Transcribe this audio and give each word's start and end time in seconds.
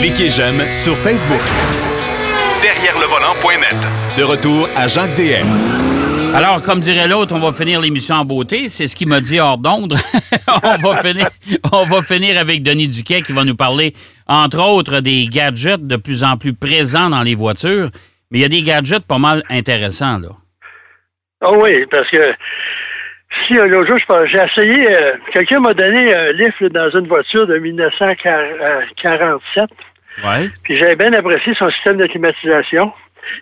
Cliquez 0.00 0.28
j'aime 0.28 0.60
sur 0.72 0.96
Facebook. 0.98 1.40
Derrière 2.62 2.98
le 2.98 3.06
volant.net. 3.06 3.76
De 4.18 4.22
retour 4.22 4.68
à 4.76 4.88
Jacques 4.88 5.14
DM. 5.14 5.46
Alors, 6.34 6.62
comme 6.62 6.80
dirait 6.80 7.06
l'autre, 7.06 7.34
on 7.34 7.38
va 7.38 7.52
finir 7.52 7.80
l'émission 7.80 8.16
en 8.16 8.24
beauté. 8.24 8.68
C'est 8.68 8.86
ce 8.86 8.96
qu'il 8.96 9.08
m'a 9.08 9.20
dit 9.20 9.38
hors 9.38 9.56
d'onde. 9.56 9.94
on, 10.64 10.76
va 10.78 11.00
finir, 11.00 11.28
on 11.72 11.86
va 11.86 12.02
finir 12.02 12.38
avec 12.38 12.62
Denis 12.62 12.88
Duquet 12.88 13.22
qui 13.22 13.32
va 13.32 13.44
nous 13.44 13.54
parler, 13.54 13.94
entre 14.26 14.60
autres, 14.60 15.00
des 15.00 15.26
gadgets 15.26 15.86
de 15.86 15.96
plus 15.96 16.24
en 16.24 16.36
plus 16.36 16.52
présents 16.52 17.10
dans 17.10 17.22
les 17.22 17.34
voitures. 17.34 17.90
Mais 18.30 18.38
il 18.38 18.42
y 18.42 18.44
a 18.44 18.48
des 18.48 18.62
gadgets 18.62 19.04
pas 19.06 19.18
mal 19.18 19.42
intéressants, 19.48 20.18
là. 20.18 20.30
Ah 21.40 21.52
oui, 21.52 21.84
parce 21.90 22.10
que 22.10 22.16
euh, 23.52 23.86
jour, 23.86 23.96
j'ai 24.26 24.38
essayé, 24.38 24.90
euh, 24.90 25.12
quelqu'un 25.32 25.60
m'a 25.60 25.74
donné 25.74 26.12
un 26.14 26.32
lift 26.32 26.64
dans 26.64 26.90
une 26.90 27.06
voiture 27.06 27.46
de 27.46 27.58
1947. 27.58 29.70
Ouais. 30.24 30.48
Puis 30.62 30.78
j'avais 30.78 30.96
bien 30.96 31.12
apprécié 31.12 31.54
son 31.58 31.70
système 31.70 31.98
de 31.98 32.06
climatisation. 32.06 32.92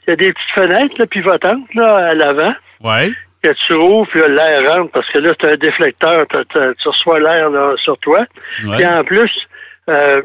Il 0.06 0.10
y 0.10 0.12
a 0.12 0.16
des 0.16 0.32
petites 0.32 0.50
fenêtres 0.54 0.94
là, 0.98 1.06
pivotantes 1.06 1.74
là, 1.74 2.08
à 2.08 2.14
l'avant. 2.14 2.54
Ouais. 2.82 3.12
Que 3.42 3.50
tu 3.66 3.74
rouvres, 3.74 4.08
puis 4.08 4.20
l'air 4.20 4.72
rentre, 4.72 4.92
parce 4.92 5.10
que 5.10 5.18
là, 5.18 5.32
c'est 5.40 5.50
un 5.50 5.56
déflecteur, 5.56 6.24
tu 6.28 6.88
reçois 6.88 7.18
l'air 7.18 7.50
sur 7.82 7.98
toi. 7.98 8.20
Ouais. 8.64 8.76
Puis 8.76 8.86
en 8.86 9.02
plus, 9.02 9.32
euh, 9.88 10.22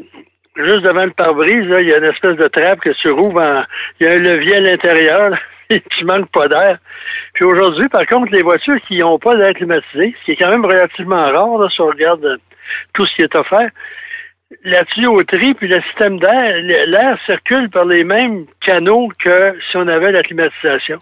juste 0.56 0.82
devant 0.82 1.04
le 1.04 1.12
pare-brise, 1.12 1.66
il 1.80 1.88
y 1.88 1.94
a 1.94 1.98
une 1.98 2.06
espèce 2.06 2.36
de 2.36 2.48
trappe 2.48 2.80
que 2.80 2.92
tu 3.02 3.12
rouvres 3.12 3.42
en. 3.42 3.64
Il 4.00 4.08
y 4.08 4.10
a 4.10 4.14
un 4.14 4.20
levier 4.20 4.58
à 4.58 4.62
l'intérieur, 4.62 5.38
tu 5.98 6.06
manques 6.06 6.32
pas 6.32 6.48
d'air. 6.48 6.78
Puis 7.34 7.46
aujourd'hui, 7.46 7.88
par 7.90 8.06
contre, 8.06 8.32
les 8.32 8.42
voitures 8.42 8.80
qui 8.88 8.98
n'ont 8.98 9.20
pas 9.20 9.36
d'air 9.36 9.54
climatisé, 9.54 10.16
ce 10.20 10.26
qui 10.26 10.32
est 10.32 10.36
quand 10.36 10.50
même 10.50 10.66
relativement 10.66 11.32
rare, 11.32 11.58
là, 11.58 11.68
si 11.70 11.82
on 11.82 11.88
regarde 11.88 12.26
euh, 12.26 12.38
tout 12.94 13.06
ce 13.06 13.16
qui 13.16 13.22
est 13.22 13.36
offert, 13.36 13.70
la 14.64 14.84
tuyauterie 14.86 15.54
puis 15.56 15.68
le 15.68 15.82
système 15.84 16.20
d'air, 16.20 16.56
l'air 16.62 17.18
circule 17.26 17.70
par 17.70 17.86
les 17.86 18.04
mêmes 18.04 18.46
canaux 18.66 19.10
que 19.20 19.58
si 19.70 19.78
on 19.78 19.88
avait 19.88 20.12
la 20.12 20.24
climatisation. 20.24 21.00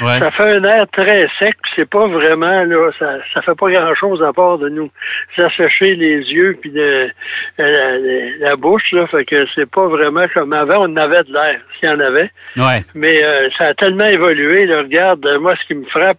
Ouais. 0.00 0.18
Ça 0.18 0.30
fait 0.32 0.54
un 0.56 0.64
air 0.64 0.86
très 0.92 1.26
sec, 1.38 1.54
c'est 1.76 1.88
pas 1.88 2.06
vraiment 2.08 2.64
là, 2.64 2.90
ça, 2.98 3.16
ça 3.32 3.42
fait 3.42 3.54
pas 3.54 3.70
grand 3.70 3.94
chose 3.94 4.22
à 4.24 4.32
part 4.32 4.58
de 4.58 4.68
nous 4.68 4.90
assécher 5.38 5.94
les 5.94 6.16
yeux 6.32 6.58
puis 6.60 6.70
de, 6.70 7.10
la, 7.58 7.66
la- 7.68 7.98
la 8.40 8.56
bouche 8.56 8.90
là, 8.92 9.06
fait 9.06 9.24
que 9.24 9.46
c'est 9.54 9.70
pas 9.70 9.86
vraiment 9.86 10.24
comme 10.34 10.52
avant, 10.52 10.86
on 10.88 10.96
avait 10.96 11.22
de 11.22 11.32
l'air, 11.32 11.60
s'il 11.78 11.88
y 11.88 11.92
en 11.92 12.00
avait, 12.00 12.30
Ouais. 12.56 12.80
mais 12.96 13.22
euh, 13.22 13.48
ça 13.56 13.66
a 13.66 13.74
tellement 13.74 14.06
évolué, 14.06 14.66
là, 14.66 14.78
regarde, 14.78 15.24
euh, 15.26 15.38
moi 15.38 15.52
ce 15.60 15.66
qui 15.68 15.74
me 15.74 15.86
frappe, 15.86 16.18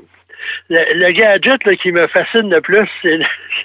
le, 0.69 0.77
le 0.93 1.11
gadget 1.11 1.63
là, 1.65 1.75
qui 1.75 1.91
me 1.91 2.07
fascine 2.07 2.49
le 2.49 2.61
plus, 2.61 2.87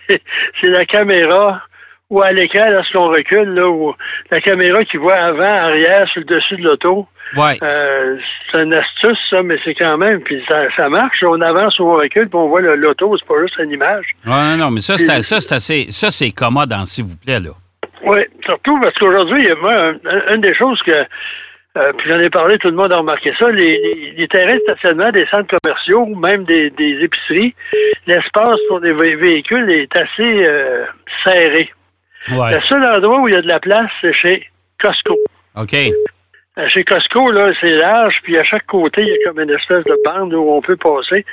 c'est 0.09 0.69
la 0.71 0.85
caméra 0.87 1.63
ou 2.09 2.21
à 2.23 2.33
l'écran 2.33 2.69
lorsqu'on 2.73 3.09
recule, 3.09 3.55
là, 3.55 3.69
où 3.69 3.95
la 4.33 4.41
caméra 4.41 4.83
qui 4.85 4.97
voit 4.97 5.15
avant, 5.15 5.45
arrière, 5.69 6.09
sur 6.09 6.21
le 6.21 6.27
dessus 6.27 6.57
de 6.57 6.65
l'auto. 6.65 7.07
Ouais. 7.37 7.59
Euh, 7.63 8.17
c'est 8.51 8.63
une 8.63 8.75
astuce, 8.75 9.19
ça, 9.31 9.43
mais 9.43 9.57
c'est 9.65 9.75
quand 9.75 9.97
même, 9.99 10.21
puis 10.23 10.43
ça, 10.49 10.65
ça 10.77 10.89
marche. 10.89 11.23
On 11.23 11.41
avance 11.41 11.79
ou 11.79 11.85
on 11.85 11.95
recule, 11.95 12.29
puis 12.29 12.37
on 12.39 12.49
voit 12.49 12.61
le- 12.61 12.75
l'auto, 12.77 13.17
c'est 13.19 13.27
pas 13.29 13.41
juste 13.43 13.57
une 13.59 13.71
image. 13.71 14.05
Ouais, 14.27 14.33
non, 14.33 14.57
non, 14.57 14.71
mais 14.73 14.81
ça, 14.81 14.99
c'est 14.99 15.23
ça, 15.23 15.41
c'est 15.41 15.55
assez. 15.55 15.87
Ça, 15.91 16.11
c'est 16.11 16.31
commode, 16.33 16.73
hein, 16.73 16.85
s'il 16.85 17.05
vous 17.05 17.17
plaît, 17.25 17.39
là. 17.41 17.51
Oui, 18.03 18.19
surtout 18.45 18.81
parce 18.81 18.95
qu'aujourd'hui, 18.99 19.43
il 19.43 19.49
y 19.49 19.51
a 19.51 19.55
moi, 19.57 19.73
un- 19.75 19.89
un- 20.11 20.35
une 20.35 20.41
des 20.41 20.55
choses 20.55 20.81
que, 20.85 20.91
euh, 20.91 21.93
puis 21.99 22.09
j'en 22.11 22.19
ai 22.19 22.31
parlé, 22.31 22.59
tout 22.59 22.69
le 22.69 22.75
monde 22.75 22.93
a 22.93 22.97
remarqué 22.97 23.33
ça, 23.39 23.49
les, 23.51 23.79
les- 23.79 24.15
les 24.17 24.29
terrains 24.29 24.57
de 24.57 24.61
stationnement 24.63 25.11
des 25.13 25.27
centres 25.27 25.55
commerciaux, 25.63 26.07
même 26.07 26.45
des, 26.45 26.71
des 26.71 26.99
épiceries, 27.05 27.55
l'espace 28.07 28.57
pour 28.69 28.81
vé- 28.81 29.17
véhicules 29.21 29.71
est 29.71 29.95
assez 29.95 30.45
euh, 30.49 30.85
serré. 31.25 31.71
Ouais. 32.33 32.55
Le 32.55 32.61
seul 32.63 32.85
endroit 32.85 33.21
où 33.21 33.29
il 33.29 33.35
y 33.35 33.37
a 33.39 33.43
de 33.43 33.49
la 33.49 33.61
place, 33.61 33.91
c'est 34.01 34.13
chez 34.15 34.47
Costco. 34.83 35.17
OK. 35.57 35.75
Euh, 36.61 36.69
Chez 36.69 36.85
Costco, 36.85 37.31
là, 37.31 37.49
c'est 37.61 37.73
large, 37.73 38.17
puis 38.23 38.39
à 38.39 38.43
chaque 38.45 38.67
côté, 38.67 39.03
il 39.03 39.09
y 39.09 39.13
a 39.13 39.17
comme 39.27 39.41
une 39.41 39.51
espèce 39.51 39.85
de 39.85 39.97
bande 40.05 40.35
où 40.35 40.51
on 40.51 40.61
peut 40.61 40.77
passer 40.77 41.25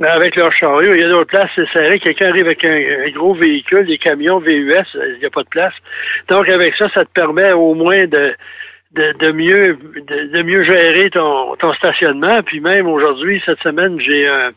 avec 0.00 0.36
leur 0.36 0.52
chariot. 0.52 0.94
Il 0.94 1.00
y 1.00 1.04
a 1.04 1.08
d'autres 1.08 1.26
places, 1.26 1.50
c'est 1.54 1.68
serré. 1.72 1.98
Quelqu'un 1.98 2.30
arrive 2.30 2.46
avec 2.46 2.64
un, 2.64 3.10
gros 3.10 3.34
véhicule, 3.34 3.86
des 3.86 3.98
camions 3.98 4.38
VUS, 4.38 4.72
il 4.94 5.18
n'y 5.20 5.26
a 5.26 5.30
pas 5.30 5.42
de 5.42 5.48
place. 5.48 5.74
Donc, 6.28 6.48
avec 6.48 6.74
ça, 6.76 6.88
ça 6.94 7.04
te 7.04 7.10
permet 7.12 7.52
au 7.52 7.74
moins 7.74 8.04
de, 8.04 8.34
de, 8.92 9.12
de 9.18 9.32
mieux 9.32 9.78
de, 9.96 10.42
mieux 10.42 10.64
gérer 10.64 11.08
ton, 11.10 11.54
ton 11.56 11.72
stationnement. 11.74 12.42
Puis 12.44 12.60
même 12.60 12.88
aujourd'hui, 12.88 13.42
cette 13.46 13.60
semaine, 13.60 14.00
j'ai 14.00 14.26
un- 14.26 14.50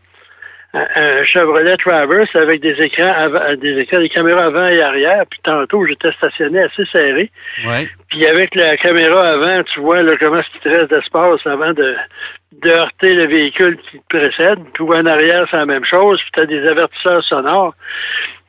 un 0.76 1.24
Chevrolet 1.24 1.78
Traverse 1.78 2.36
avec 2.36 2.60
des 2.62 2.76
écrans 2.82 3.14
avant, 3.16 3.56
des 3.56 3.80
écrans, 3.80 4.00
des 4.00 4.10
caméras 4.10 4.46
avant 4.46 4.68
et 4.68 4.82
arrière. 4.82 5.24
Puis 5.30 5.40
tantôt, 5.44 5.86
j'étais 5.86 6.12
stationné 6.14 6.64
assez 6.64 6.84
serré. 6.92 7.32
Ouais. 7.66 7.88
Puis 8.10 8.26
avec 8.26 8.54
la 8.56 8.76
caméra 8.78 9.22
avant, 9.22 9.64
tu 9.64 9.80
vois 9.80 10.02
là, 10.02 10.14
comment 10.20 10.40
est-ce 10.40 10.50
qu'il 10.52 10.62
te 10.62 10.70
reste 10.70 10.92
d'espace 10.92 11.40
avant 11.46 11.72
de, 11.72 11.96
de 12.62 12.70
heurter 12.70 13.14
le 13.14 13.28
véhicule 13.28 13.78
qui 13.90 14.00
te 14.00 14.18
précède. 14.18 14.60
Puis 14.74 14.84
en 14.84 15.06
arrière, 15.06 15.46
c'est 15.50 15.58
la 15.58 15.66
même 15.66 15.86
chose. 15.86 16.20
Puis 16.20 16.32
tu 16.34 16.40
as 16.42 16.46
des 16.46 16.68
avertisseurs 16.68 17.24
sonores. 17.24 17.74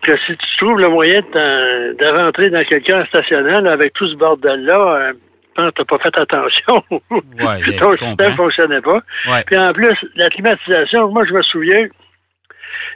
Que 0.03 0.17
si 0.27 0.37
tu 0.37 0.57
trouves 0.59 0.79
le 0.79 0.89
moyen 0.89 1.21
de, 1.21 2.23
rentrer 2.23 2.51
dans 2.51 2.65
quelqu'un 2.65 3.03
en 3.03 3.07
stationnant 3.07 3.61
là, 3.61 3.73
avec 3.73 3.93
tout 3.95 4.09
ce 4.09 4.15
bordel-là, 4.17 5.13
euh, 5.57 5.71
t'as 5.75 5.85
pas 5.85 5.99
fait 5.99 6.19
attention. 6.19 6.85
Ouais, 7.11 7.77
ton 7.79 7.93
système 7.93 8.33
fonctionnait 8.33 8.83
pas. 8.83 9.01
Ouais. 9.29 9.43
Puis 9.47 9.57
en 9.57 9.73
plus, 9.73 9.97
la 10.17 10.29
climatisation, 10.29 11.09
moi 11.09 11.25
je 11.27 11.33
me 11.33 11.43
souviens, 11.43 11.87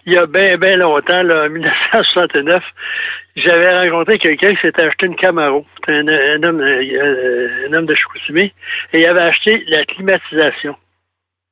il 0.06 0.14
y 0.14 0.18
a 0.18 0.26
bien, 0.26 0.56
bien 0.56 0.76
longtemps, 0.76 1.22
là, 1.22 1.44
en 1.44 1.50
1969, 1.50 2.62
j'avais 3.36 3.70
rencontré 3.80 4.18
quelqu'un 4.18 4.54
qui 4.54 4.60
s'était 4.62 4.84
acheté 4.84 5.06
une 5.06 5.16
Camaro. 5.16 5.64
C'était 5.76 5.98
un, 5.98 6.08
un 6.08 6.42
homme, 6.42 6.60
euh, 6.60 7.68
un 7.68 7.72
homme 7.72 7.86
de 7.86 7.94
Chicoutimi. 7.94 8.52
Et 8.92 9.00
il 9.00 9.06
avait 9.06 9.22
acheté 9.22 9.64
la 9.68 9.84
climatisation. 9.84 10.76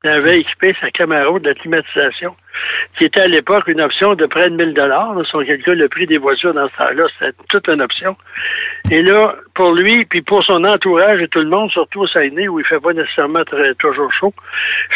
Il 0.04 0.10
avait 0.10 0.38
équipé 0.38 0.76
sa 0.80 0.92
Camaro 0.92 1.40
de 1.40 1.48
la 1.48 1.54
climatisation, 1.54 2.36
qui 2.96 3.04
était 3.04 3.22
à 3.22 3.26
l'époque 3.26 3.66
une 3.66 3.80
option 3.80 4.14
de 4.14 4.26
près 4.26 4.48
de 4.48 4.54
1000 4.54 4.72
dollars. 4.72 5.12
Si 5.26 5.34
on 5.34 5.44
calcule 5.44 5.76
le 5.76 5.88
prix 5.88 6.06
des 6.06 6.18
voitures 6.18 6.54
dans 6.54 6.68
ce 6.68 6.76
temps-là, 6.76 7.04
c'était 7.18 7.36
toute 7.48 7.66
une 7.66 7.82
option. 7.82 8.16
Et 8.92 9.02
là, 9.02 9.34
pour 9.56 9.72
lui, 9.72 10.04
puis 10.04 10.22
pour 10.22 10.44
son 10.44 10.62
entourage 10.62 11.20
et 11.20 11.26
tout 11.26 11.40
le 11.40 11.48
monde, 11.48 11.72
surtout 11.72 12.02
au 12.02 12.06
Saguenay, 12.06 12.46
où 12.46 12.60
il 12.60 12.66
fait 12.66 12.78
pas 12.78 12.92
nécessairement 12.92 13.42
très, 13.44 13.74
toujours 13.74 14.12
chaud, 14.12 14.32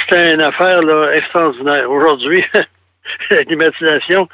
c'était 0.04 0.34
une 0.34 0.40
affaire 0.40 0.80
là, 0.82 1.10
extraordinaire. 1.14 1.90
Aujourd'hui, 1.90 2.44
climatisation, 3.46 4.28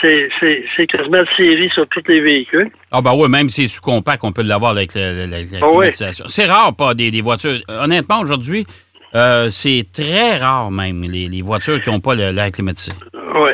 c'est, 0.00 0.28
c'est, 0.40 0.64
c'est 0.76 0.86
quasiment 0.86 1.22
série 1.36 1.70
sur 1.74 1.86
tous 1.88 2.02
les 2.08 2.20
véhicules. 2.20 2.70
Ah, 2.90 3.00
ben 3.02 3.12
oui, 3.14 3.28
même 3.28 3.48
si 3.48 3.68
c'est 3.68 3.76
sous 3.76 3.82
compact, 3.82 4.22
on 4.24 4.32
peut 4.32 4.42
l'avoir 4.42 4.72
avec 4.72 4.94
la, 4.94 5.12
la- 5.12 5.26
la- 5.26 5.40
la 5.40 5.44
Ah 5.60 5.66
climatisation. 5.66 6.24
C'est 6.28 6.46
rare, 6.46 6.74
pas 6.74 6.94
des, 6.94 7.10
des 7.10 7.20
voitures. 7.20 7.58
Honnêtement, 7.68 8.20
aujourd'hui, 8.20 8.64
euh, 9.14 9.48
c'est 9.50 9.86
très 9.92 10.38
rare, 10.38 10.70
même, 10.70 11.02
les, 11.02 11.28
les 11.28 11.42
voitures 11.42 11.80
qui 11.80 11.90
n'ont 11.90 12.00
pas 12.00 12.14
l'air 12.14 12.50
climatisé. 12.50 12.92
Oui. 13.14 13.50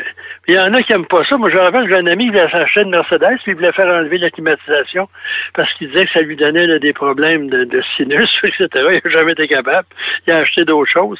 Il 0.51 0.55
y 0.55 0.59
en 0.59 0.73
a 0.73 0.81
qui 0.81 0.91
n'aiment 0.91 1.05
pas 1.05 1.23
ça. 1.23 1.37
Moi, 1.37 1.49
je 1.49 1.57
rappelle 1.57 1.85
que 1.85 1.93
j'ai 1.93 2.01
un 2.01 2.07
ami 2.07 2.25
qui 2.25 2.31
voulait 2.31 2.51
s'acheter 2.51 2.81
une 2.81 2.89
Mercedes, 2.89 3.37
puis 3.41 3.53
il 3.53 3.55
voulait 3.55 3.71
faire 3.71 3.87
enlever 3.87 4.17
la 4.17 4.29
climatisation 4.29 5.07
parce 5.53 5.73
qu'il 5.75 5.87
disait 5.87 6.05
que 6.07 6.11
ça 6.11 6.19
lui 6.19 6.35
donnait 6.35 6.77
des 6.79 6.91
problèmes 6.91 7.49
de, 7.49 7.81
sinus, 7.95 8.29
etc. 8.43 8.67
Il 8.73 9.01
n'a 9.01 9.17
jamais 9.17 9.31
été 9.31 9.47
capable. 9.47 9.87
Il 10.27 10.33
a 10.33 10.39
acheté 10.39 10.65
d'autres 10.65 10.91
choses. 10.91 11.19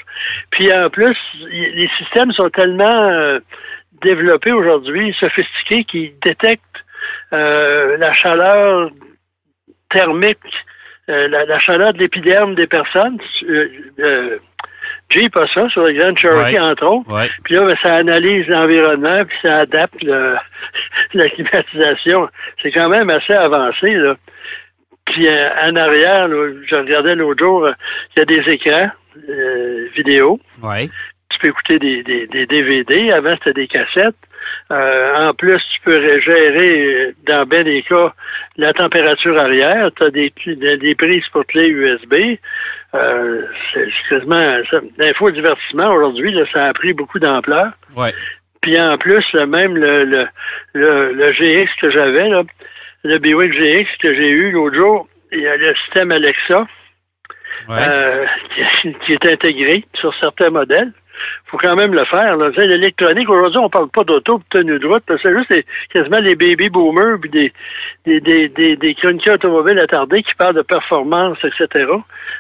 Puis 0.50 0.70
en 0.74 0.90
plus, 0.90 1.16
les 1.50 1.90
systèmes 1.98 2.34
sont 2.34 2.50
tellement 2.50 3.08
euh, 3.10 3.40
développés 4.04 4.52
aujourd'hui, 4.52 5.16
sophistiqués, 5.18 5.86
qu'ils 5.86 6.12
détectent 6.20 6.62
euh, 7.32 7.96
la 8.00 8.14
chaleur 8.14 8.92
thermique, 9.92 10.40
euh, 11.10 11.30
la 11.30 11.60
chaleur 11.60 11.94
de 11.94 12.00
l'épiderme 12.00 12.56
des 12.56 12.68
personnes. 12.68 13.18
Jeep 15.12 15.36
a 15.38 15.46
ça 15.54 15.70
sur 15.70 15.84
le 15.84 15.94
Grand 15.94 16.16
Cherokee, 16.16 16.54
Ouais. 16.56 16.60
entre 16.60 16.86
autres. 16.86 17.12
Ouais. 17.12 17.30
Puis 17.44 17.56
là, 17.56 17.66
ben, 17.66 17.76
ça 17.84 17.94
analyse 17.96 18.48
l'environnement, 18.48 19.24
puis 19.26 19.38
ça 19.42 19.58
adapte 19.58 20.02
le- 20.02 20.38
la 21.14 21.30
climatisation. 21.30 22.28
C'est 22.62 22.72
quand 22.72 22.90
même 22.90 23.10
assez 23.10 23.34
avancé, 23.34 23.94
là. 23.94 24.16
Puis 25.08 25.28
euh, 25.28 25.50
en 25.64 25.76
arrière, 25.76 26.28
là, 26.28 26.54
je 26.68 26.76
regardais 26.76 27.16
l'autre 27.16 27.44
jour, 27.44 27.66
euh, 27.66 27.74
il 28.16 28.20
y 28.20 28.22
a 28.22 28.26
des 28.26 28.54
écrans 28.54 28.92
euh, 29.30 29.88
vidéo. 29.96 30.40
Ouais. 30.64 30.88
Tu 31.30 31.40
peux 31.40 31.50
écouter 31.50 31.80
des, 31.80 32.04
des, 32.04 32.28
des 32.28 32.46
DVD. 32.46 33.12
Avant, 33.12 33.34
c'était 33.36 33.54
des 33.54 33.68
cassettes. 33.68 34.16
Euh, 34.72 35.30
en 35.30 35.34
plus, 35.34 35.62
tu 35.74 35.82
peux 35.84 36.20
gérer, 36.22 36.80
euh, 36.80 37.16
dans 37.28 37.46
bien 37.46 37.64
des 37.64 37.82
cas, 37.84 38.14
la 38.58 38.74
température 38.74 39.38
arrière. 39.40 39.90
Tu 39.98 40.04
as 40.04 40.10
des, 40.10 40.34
des, 40.78 40.96
prises 40.96 41.28
pour 41.32 41.46
clé 41.46 41.68
USB. 41.68 42.38
Euh, 42.94 43.42
c'est 43.74 43.88
quasiment... 44.10 44.58
L'infodivertissement, 44.98 45.88
aujourd'hui, 45.88 46.32
là, 46.32 46.46
ça 46.54 46.66
a 46.66 46.74
pris 46.74 46.94
beaucoup 46.94 47.20
d'ampleur. 47.20 47.72
Ouais. 47.96 48.14
Puis 48.62 48.80
en 48.80 48.98
plus, 48.98 49.26
même 49.34 49.76
le, 49.76 50.04
le, 50.04 50.28
le, 50.74 51.14
le 51.14 51.28
GX 51.34 51.70
que 51.82 51.90
j'avais, 51.90 52.30
là, 52.30 52.44
le 53.04 53.18
Buick 53.18 53.54
GX 53.54 53.88
que 54.00 54.14
j'ai 54.14 54.30
eu 54.30 54.52
l'autre 54.52 54.76
jour, 54.76 55.08
il 55.32 55.40
y 55.42 55.48
a 55.48 55.58
le 55.58 55.74
système 55.86 56.12
Alexa 56.12 56.68
Ouais. 57.70 57.78
euh, 57.80 58.26
qui, 58.82 58.94
qui 59.06 59.14
est 59.14 59.32
intégré 59.32 59.86
sur 59.94 60.14
certains 60.20 60.50
modèles. 60.50 60.92
Faut 61.46 61.58
quand 61.58 61.76
même 61.76 61.94
le 61.94 62.06
faire. 62.06 62.38
L'électronique, 62.38 63.30
aujourd'hui, 63.30 63.60
on 63.60 63.70
parle 63.70 63.90
pas 63.90 64.04
d'auto 64.04 64.40
de 64.40 64.44
tenue 64.50 64.80
de 64.80 64.88
route. 64.88 65.04
C'est 65.22 65.34
juste 65.36 65.66
quasiment 65.94 66.20
les 66.20 66.36
baby 66.36 66.70
boomers 66.70 67.20
puis 67.20 67.30
des, 67.30 67.54
des, 68.06 68.22
des, 68.22 68.48
des, 68.50 68.76
des 68.78 68.96
chroniqueurs 68.96 69.36
automobiles 69.36 69.80
attardés 69.80 70.24
qui 70.24 70.34
parlent 70.36 70.56
de 70.56 70.62
performance, 70.62 71.38
etc. 71.44 71.86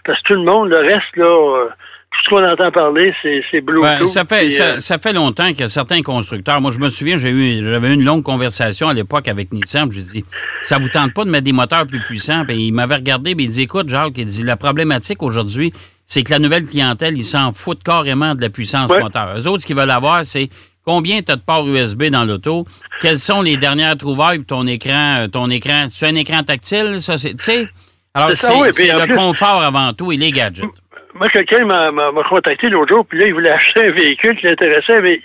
Parce 0.05 0.21
que 0.21 0.27
tout 0.27 0.39
le 0.39 0.45
monde, 0.45 0.69
le 0.69 0.77
reste, 0.77 1.15
là, 1.15 1.25
euh, 1.25 1.69
tout 2.11 2.19
ce 2.25 2.29
qu'on 2.29 2.45
entend 2.45 2.71
parler, 2.71 3.13
c'est 3.23 3.61
Bluetooth. 3.61 3.99
Ben, 3.99 4.07
ça, 4.07 4.25
fait, 4.25 4.45
euh, 4.61 4.79
ça, 4.79 4.97
fait 4.97 5.13
longtemps 5.13 5.53
que 5.53 5.67
certains 5.67 6.01
constructeurs, 6.01 6.59
moi 6.59 6.71
je 6.71 6.79
me 6.79 6.89
souviens, 6.89 7.17
j'ai 7.17 7.31
eu, 7.31 7.65
j'avais 7.65 7.89
eu 7.89 7.93
une 7.93 8.03
longue 8.03 8.23
conversation 8.23 8.89
à 8.89 8.93
l'époque 8.93 9.29
avec 9.29 9.53
Nissan, 9.53 9.89
je 9.91 10.01
dit, 10.01 10.25
ça 10.61 10.77
vous 10.77 10.89
tente 10.89 11.13
pas 11.13 11.23
de 11.23 11.29
mettre 11.29 11.45
des 11.45 11.53
moteurs 11.53 11.87
plus 11.87 12.01
puissants? 12.01 12.43
Puis 12.45 12.67
il 12.67 12.73
m'avait 12.73 12.95
regardé, 12.95 13.33
puis 13.33 13.45
il 13.45 13.49
dit, 13.49 13.61
écoute, 13.61 13.87
Jacques, 13.87 14.17
il 14.17 14.25
dit, 14.25 14.43
la 14.43 14.57
problématique 14.57 15.23
aujourd'hui, 15.23 15.71
c'est 16.11 16.23
que 16.23 16.31
la 16.31 16.39
nouvelle 16.39 16.65
clientèle, 16.65 17.17
ils 17.17 17.23
s'en 17.23 17.53
foutent 17.53 17.83
carrément 17.83 18.35
de 18.35 18.41
la 18.41 18.49
puissance 18.49 18.93
moteur. 18.93 19.33
Eux 19.37 19.47
autres, 19.47 19.61
ce 19.61 19.65
qu'ils 19.65 19.77
veulent 19.77 19.89
avoir, 19.89 20.25
c'est 20.25 20.49
combien 20.83 21.21
tu 21.21 21.31
as 21.31 21.37
de 21.37 21.41
ports 21.41 21.65
USB 21.65 22.07
dans 22.09 22.25
l'auto, 22.25 22.65
quelles 22.99 23.15
sont 23.15 23.41
les 23.41 23.55
dernières 23.55 23.95
trouvailles 23.95 24.43
ton 24.43 24.67
écran, 24.67 25.19
euh, 25.21 25.27
ton 25.27 25.49
écran, 25.49 25.85
c'est 25.87 26.07
un 26.07 26.15
écran 26.15 26.43
tactile, 26.43 27.01
ça, 27.01 27.15
c'est, 27.15 27.29
tu 27.35 27.43
sais? 27.43 27.69
Alors, 28.13 28.31
c'est, 28.33 28.51
le 28.51 29.15
confort 29.15 29.63
avant 29.63 29.93
tout 29.93 30.11
et 30.11 30.17
les 30.17 30.31
gadgets 30.31 30.65
moi, 31.13 31.27
quelqu'un 31.27 31.65
m'a, 31.65 31.91
contacté 32.29 32.69
l'autre 32.69 32.93
jour, 32.93 33.05
puis 33.05 33.19
là, 33.19 33.27
il 33.27 33.33
voulait 33.33 33.51
acheter 33.51 33.87
un 33.87 33.91
véhicule 33.91 34.37
qui 34.37 34.47
l'intéressait, 34.47 35.01
mais 35.01 35.21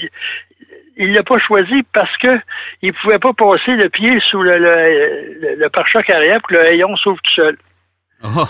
il 0.97 1.13
l'a 1.13 1.23
pas 1.25 1.39
choisi 1.39 1.83
parce 1.93 2.17
que 2.19 2.29
il 2.83 2.93
pouvait 2.93 3.19
pas 3.19 3.33
passer 3.33 3.73
le 3.73 3.89
pied 3.89 4.19
sous 4.31 4.41
le, 4.41 4.57
le, 4.59 5.69
pare-choc 5.69 6.09
arrière 6.11 6.41
pour 6.41 6.49
que 6.51 6.55
le 6.55 6.75
hayon 6.75 6.97
s'ouvre 6.97 7.19
tout 7.23 7.35
seul. 7.35 7.57
Oh. 8.23 8.45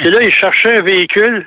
Et 0.00 0.10
là, 0.10 0.18
il 0.22 0.32
cherchait 0.32 0.78
un 0.78 0.82
véhicule 0.82 1.46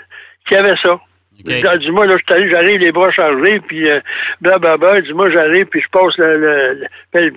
qui 0.49 0.55
avait 0.55 0.75
ça? 0.83 0.99
Okay. 1.41 1.61
Il 1.73 1.79
dit, 1.79 1.91
moi, 1.91 2.05
là, 2.05 2.17
j'arrive 2.27 2.79
les 2.79 2.91
bras 2.91 3.11
chargés, 3.11 3.61
puis 3.65 3.89
euh, 3.89 4.01
blablabla. 4.41 4.99
dis 4.99 5.13
moi, 5.13 5.29
j'arrive, 5.31 5.67
puis 5.67 5.81
je 5.81 5.87
passe 5.89 6.17
le. 6.17 6.33
le, 6.33 6.87
ben, 7.13 7.31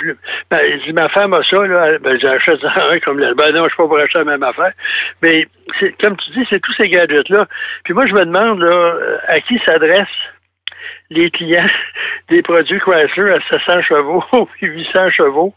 ben, 0.50 0.60
il 0.64 0.82
dit, 0.84 0.92
ma 0.92 1.08
femme 1.10 1.32
a 1.34 1.42
ça, 1.48 1.64
là. 1.66 1.98
Ben, 2.00 2.18
j'achète 2.20 2.64
un 2.64 2.98
comme 2.98 3.20
le. 3.20 3.32
Ben 3.34 3.52
non, 3.54 3.62
je 3.64 3.68
suis 3.68 3.76
pas 3.76 3.86
pour 3.86 3.98
acheter 3.98 4.18
la 4.18 4.24
même 4.24 4.42
affaire. 4.42 4.72
Mais, 5.22 5.46
comme 6.00 6.16
tu 6.16 6.30
dis, 6.32 6.44
c'est 6.50 6.60
tous 6.60 6.74
ces 6.80 6.88
gadgets-là. 6.88 7.46
Puis 7.84 7.94
moi, 7.94 8.06
je 8.08 8.14
me 8.14 8.24
demande, 8.24 8.60
là, 8.60 8.96
à 9.28 9.40
qui 9.40 9.60
s'adressent 9.64 10.08
les 11.10 11.30
clients 11.30 11.70
des 12.28 12.42
produits 12.42 12.80
Chrysler 12.80 13.34
à 13.34 13.38
700 13.50 13.82
chevaux 13.82 14.24
puis 14.54 14.66
800 14.66 15.10
chevaux? 15.10 15.54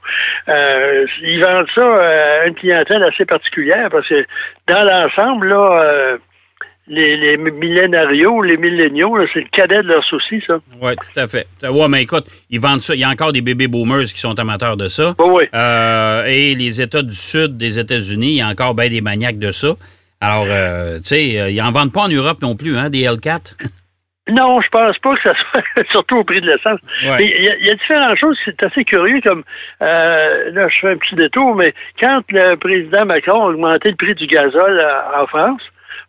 Euh, 0.49 1.05
ils 1.21 1.43
vendent 1.43 1.69
ça 1.75 1.95
à 1.95 2.45
une 2.47 2.55
clientèle 2.55 3.03
assez 3.03 3.25
particulière 3.25 3.89
parce 3.89 4.07
que 4.07 4.23
dans 4.67 4.83
l'ensemble, 4.83 5.47
là, 5.47 5.89
euh, 5.91 6.17
les, 6.87 7.17
les 7.17 7.37
millénarios, 7.37 8.41
les 8.41 8.57
milléniaux, 8.57 9.17
c'est 9.33 9.41
le 9.41 9.47
cadet 9.51 9.81
de 9.81 9.87
leurs 9.87 10.03
soucis, 10.03 10.41
ça. 10.45 10.59
Oui, 10.81 10.93
tout 10.95 11.19
à 11.19 11.27
fait. 11.27 11.47
Oui, 11.63 11.85
mais 11.89 12.03
écoute, 12.03 12.25
ils 12.49 12.59
vendent 12.59 12.81
ça. 12.81 12.93
Il 12.93 12.99
y 12.99 13.03
a 13.03 13.09
encore 13.09 13.31
des 13.31 13.41
bébés 13.41 13.67
boomers 13.67 14.03
qui 14.03 14.19
sont 14.19 14.37
amateurs 14.39 14.77
de 14.77 14.87
ça. 14.87 15.15
oui. 15.19 15.45
Euh, 15.53 16.25
et 16.25 16.53
les 16.53 16.81
États 16.81 17.01
du 17.01 17.15
Sud 17.15 17.57
des 17.57 17.79
États-Unis, 17.79 18.27
il 18.27 18.37
y 18.37 18.41
a 18.41 18.47
encore 18.47 18.75
bien 18.75 18.89
des 18.89 19.01
maniaques 19.01 19.39
de 19.39 19.51
ça. 19.51 19.69
Alors, 20.21 20.45
euh, 20.47 20.97
tu 20.97 21.03
sais, 21.05 21.39
euh, 21.39 21.49
ils 21.49 21.57
n'en 21.57 21.71
vendent 21.71 21.91
pas 21.91 22.03
en 22.03 22.07
Europe 22.07 22.41
non 22.41 22.55
plus, 22.55 22.77
hein, 22.77 22.89
des 22.89 23.03
L4. 23.03 23.55
Non, 24.27 24.59
je 24.59 24.67
pense 24.69 24.97
pas 24.97 25.13
que 25.13 25.21
ça 25.21 25.33
soit, 25.35 25.83
surtout 25.91 26.15
au 26.15 26.23
prix 26.23 26.41
de 26.41 26.47
l'essence. 26.47 26.79
Il 27.03 27.63
y, 27.63 27.69
a 27.69 27.73
différentes 27.75 28.17
choses, 28.17 28.35
c'est 28.43 28.63
assez 28.63 28.83
curieux, 28.83 29.21
comme, 29.23 29.43
là, 29.79 30.67
je 30.67 30.79
fais 30.81 30.93
un 30.93 30.97
petit 30.97 31.13
détour, 31.13 31.53
mais 31.55 31.75
quand 32.01 32.21
le 32.29 32.55
président 32.55 33.05
Macron 33.05 33.43
a 33.43 33.49
augmenté 33.49 33.91
le 33.91 33.95
prix 33.95 34.15
du 34.15 34.25
gazole 34.25 34.83
en 35.15 35.27
France, 35.27 35.61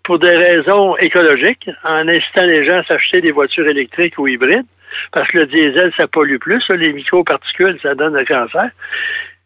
pour 0.06 0.20
des 0.20 0.36
raisons 0.36 0.96
écologiques, 0.98 1.68
en 1.82 2.06
incitant 2.08 2.46
les 2.46 2.64
gens 2.64 2.78
à 2.78 2.84
s'acheter 2.84 3.20
des 3.20 3.32
voitures 3.32 3.66
électriques 3.66 4.16
ou 4.18 4.28
hybrides, 4.28 4.64
parce 5.12 5.28
que 5.28 5.38
le 5.38 5.46
diesel, 5.46 5.92
ça 5.96 6.06
pollue 6.06 6.38
plus, 6.38 6.62
les 6.70 6.92
microparticules, 6.92 7.78
ça 7.82 7.96
donne 7.96 8.14
le 8.14 8.24
cancer. 8.24 8.70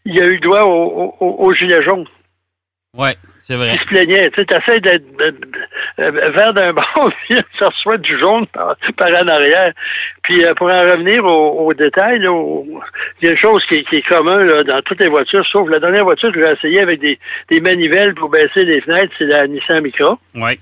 Il 0.05 0.15
y 0.15 0.21
a 0.21 0.29
eu 0.29 0.39
droit 0.39 0.65
au, 0.65 1.17
au, 1.19 1.47
au 1.47 1.55
gilet 1.55 1.83
jaune. 1.83 2.05
Oui, 2.97 3.11
c'est 3.39 3.55
vrai. 3.55 3.75
Ils 3.75 3.81
se 3.81 3.87
plaignaient. 3.87 4.31
Tu 4.31 4.41
essaies 4.41 4.81
d'être 4.81 5.05
vert 5.97 6.53
d'un 6.53 6.73
bord, 6.73 7.13
puis 7.25 7.39
ça 7.59 7.69
reçoit 7.69 7.99
du 7.99 8.19
jaune 8.19 8.47
par, 8.49 8.77
en 9.01 9.29
arrière. 9.29 9.73
Puis 10.25 10.45
euh, 10.45 10.55
pour 10.55 10.67
en 10.67 10.81
revenir 10.81 11.25
au, 11.25 11.73
détail, 11.73 12.19
il 12.19 12.25
y 13.23 13.29
a 13.29 13.31
une 13.31 13.39
chose 13.39 13.65
qui, 13.67 13.77
est 13.77 14.09
commune 14.09 14.63
dans 14.65 14.83
toutes 14.83 15.01
les 15.01 15.09
voitures, 15.09 15.47
sauf 15.53 15.69
la 15.71 15.79
dernière 15.79 16.05
voiture 16.05 16.33
que 16.33 16.43
j'ai 16.43 16.51
essayé 16.51 16.81
avec 16.81 17.01
des, 17.01 17.19
des 17.49 17.61
manivelles 17.61 18.15
pour 18.15 18.29
baisser 18.29 18.65
les 18.65 18.81
fenêtres, 18.81 19.15
c'est 19.19 19.27
la 19.27 19.47
Nissan 19.47 19.83
Micra. 19.83 20.19
Oui. 20.35 20.59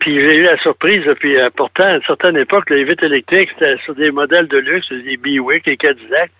Puis 0.00 0.20
j'ai 0.20 0.38
eu 0.38 0.42
la 0.42 0.56
surprise, 0.58 1.02
puis 1.20 1.38
euh, 1.38 1.46
pourtant, 1.56 1.84
à 1.84 1.94
une 1.94 2.02
certaine 2.02 2.36
époque, 2.36 2.68
les 2.70 2.84
vitres 2.84 3.04
électriques, 3.04 3.48
c'était 3.58 3.76
sur 3.84 3.94
des 3.94 4.10
modèles 4.10 4.46
de 4.46 4.58
luxe, 4.58 4.92
des 4.92 5.16
Buick, 5.16 5.66
les 5.66 5.76
Cadillac. 5.76 6.30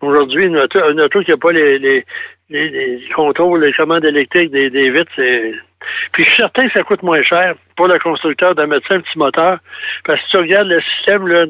Aujourd'hui, 0.00 0.46
une 0.46 0.56
auto, 0.56 0.80
une 0.90 1.00
auto 1.00 1.22
qui 1.22 1.30
n'a 1.30 1.36
pas 1.36 1.52
les, 1.52 1.78
les, 1.78 2.04
les, 2.50 3.00
contrôles, 3.14 3.64
les 3.64 3.72
commandes 3.72 4.04
électriques 4.04 4.50
des, 4.50 4.70
des 4.70 4.90
vitres, 4.90 5.12
c'est. 5.14 5.54
Puis 6.12 6.24
je 6.24 6.30
suis 6.30 6.38
certain 6.38 6.66
que 6.66 6.72
ça 6.72 6.82
coûte 6.82 7.02
moins 7.04 7.22
cher 7.22 7.54
pour 7.76 7.86
le 7.86 7.98
constructeur 8.00 8.54
de 8.56 8.64
mettre 8.64 8.88
ça 8.88 8.94
un 8.94 9.00
petit 9.00 9.18
moteur. 9.18 9.58
Parce 10.04 10.18
que 10.18 10.24
si 10.24 10.30
tu 10.32 10.38
regardes 10.38 10.68
le 10.68 10.80
système 10.80 11.28
là, 11.28 11.46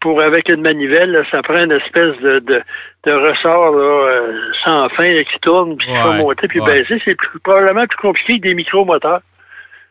pour 0.00 0.22
avec 0.22 0.48
une 0.48 0.62
manivelle, 0.62 1.22
ça 1.30 1.42
prend 1.42 1.62
une 1.62 1.72
espèce 1.72 2.16
de, 2.20 2.38
de, 2.38 2.62
de 3.04 3.12
ressort 3.12 3.76
là, 3.76 4.08
euh, 4.08 4.32
sans 4.64 4.88
fin 4.90 5.08
qui 5.08 5.38
tourne, 5.42 5.76
puis 5.76 5.88
qui 5.88 5.92
va 5.92 6.14
monter 6.14 6.48
puis 6.48 6.60
baisser. 6.60 7.02
C'est 7.04 7.16
probablement 7.42 7.86
plus 7.86 7.98
compliqué 7.98 8.38
que 8.38 8.48
des 8.48 8.54
micromoteurs. 8.54 9.20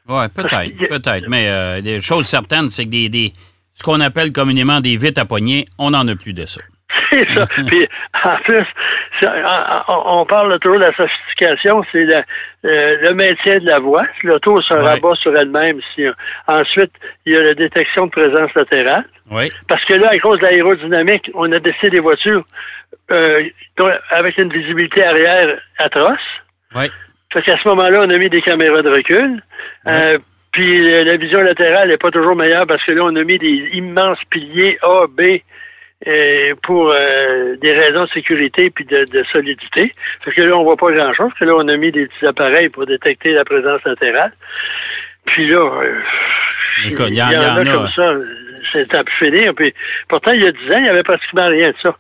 Oui, 0.10 0.28
peut-être, 0.36 0.78
peut-être. 0.90 1.26
Mais 1.30 1.48
euh, 1.48 1.82
des 1.82 2.02
choses 2.02 2.26
certaines, 2.26 2.70
c'est 2.70 2.86
que 2.86 2.90
des, 2.90 3.10
des 3.10 3.32
ce 3.74 3.84
qu'on 3.84 4.02
appelle 4.02 4.34
communément 4.34 4.82
des 4.82 4.98
vitres 4.98 5.22
à 5.22 5.26
poignée, 5.26 5.66
on 5.78 5.92
n'en 5.92 6.08
a 6.08 6.16
plus 6.16 6.34
de 6.34 6.46
ça. 6.46 6.62
C'est 7.12 7.28
ça. 7.34 7.46
Puis, 7.68 7.88
en 8.24 8.38
plus, 8.44 8.66
on 9.88 10.26
parle 10.26 10.60
toujours 10.60 10.80
de 10.80 10.84
la 10.84 10.96
sophistication, 10.96 11.84
c'est 11.92 12.04
le, 12.04 12.16
euh, 12.16 12.98
le, 13.02 13.14
maintien 13.14 13.58
de 13.60 13.66
la 13.70 13.80
voie. 13.80 14.06
L'auto 14.24 14.62
se 14.62 14.74
rabat 14.74 15.16
sur 15.16 15.36
elle-même. 15.36 15.80
Si, 15.96 16.04
ensuite, 16.48 16.92
il 17.26 17.34
y 17.34 17.38
a 17.38 17.44
la 17.44 17.54
détection 17.54 18.08
de 18.08 18.12
présence 18.12 18.54
latérale. 18.54 19.06
Oui. 19.32 19.52
Parce 19.68 19.84
que 19.86 19.94
là, 19.94 20.10
à 20.12 20.18
cause 20.18 20.40
de 20.40 20.44
l'aérodynamique, 20.44 21.30
on 21.34 21.52
a 21.52 21.60
décidé 21.60 21.92
des 21.92 22.00
voitures 22.00 22.44
euh, 23.12 23.44
avec 24.12 24.38
une 24.38 24.52
visibilité 24.52 25.04
arrière 25.04 25.60
atroce. 25.78 26.18
Oui. 26.76 26.86
Fait 27.32 27.42
qu'à 27.44 27.58
ce 27.58 27.68
moment-là, 27.68 28.02
on 28.06 28.10
a 28.10 28.18
mis 28.18 28.30
des 28.30 28.42
caméras 28.42 28.82
de 28.82 28.90
recul. 28.90 29.42
Euh, 29.88 30.18
puis 30.52 30.82
la 30.82 31.16
vision 31.18 31.42
latérale 31.42 31.90
n'est 31.90 31.98
pas 31.98 32.10
toujours 32.10 32.36
meilleure 32.36 32.66
parce 32.66 32.84
que 32.84 32.92
là, 32.92 33.04
on 33.04 33.16
a 33.16 33.24
mis 33.24 33.38
des 33.38 33.70
immenses 33.74 34.20
piliers 34.32 34.80
A, 34.82 35.06
B, 35.08 35.42
euh, 36.08 36.56
pour 36.64 36.92
euh, 36.92 37.58
des 37.58 37.74
raisons 37.74 38.06
de 38.06 38.10
sécurité 38.10 38.70
puis 38.70 38.86
de, 38.86 39.24
solidité. 39.32 39.94
Fait 40.24 40.32
que 40.32 40.42
là, 40.42 40.58
on 40.58 40.64
voit 40.64 40.78
pas 40.78 40.92
grand-chose. 40.92 41.32
que 41.38 41.46
là, 41.46 41.54
on 41.56 41.68
a 41.68 41.76
mis 41.76 41.92
des 41.92 42.08
petits 42.08 42.26
appareils 42.26 42.70
pour 42.70 42.86
détecter 42.86 43.34
la 43.34 43.44
présence 43.44 43.84
latérale. 43.84 44.32
Puis 45.26 45.50
là, 45.50 45.58
euh, 45.58 46.00
il 46.86 46.92
y, 46.92 47.22
en 47.22 47.28
a, 47.28 47.66
comme 47.66 47.90
ça. 47.90 48.16
C'est 48.72 48.96
à 48.96 49.04
finir. 49.20 49.54
Puis, 49.56 49.74
pourtant, 50.08 50.32
il 50.32 50.44
y 50.44 50.48
a 50.48 50.52
10 50.52 50.58
ans, 50.72 50.78
il 50.78 50.84
n'y 50.84 50.90
avait 50.90 51.04
pratiquement 51.04 51.48
rien 51.48 51.70
de 51.70 51.76
ça. 51.84 51.98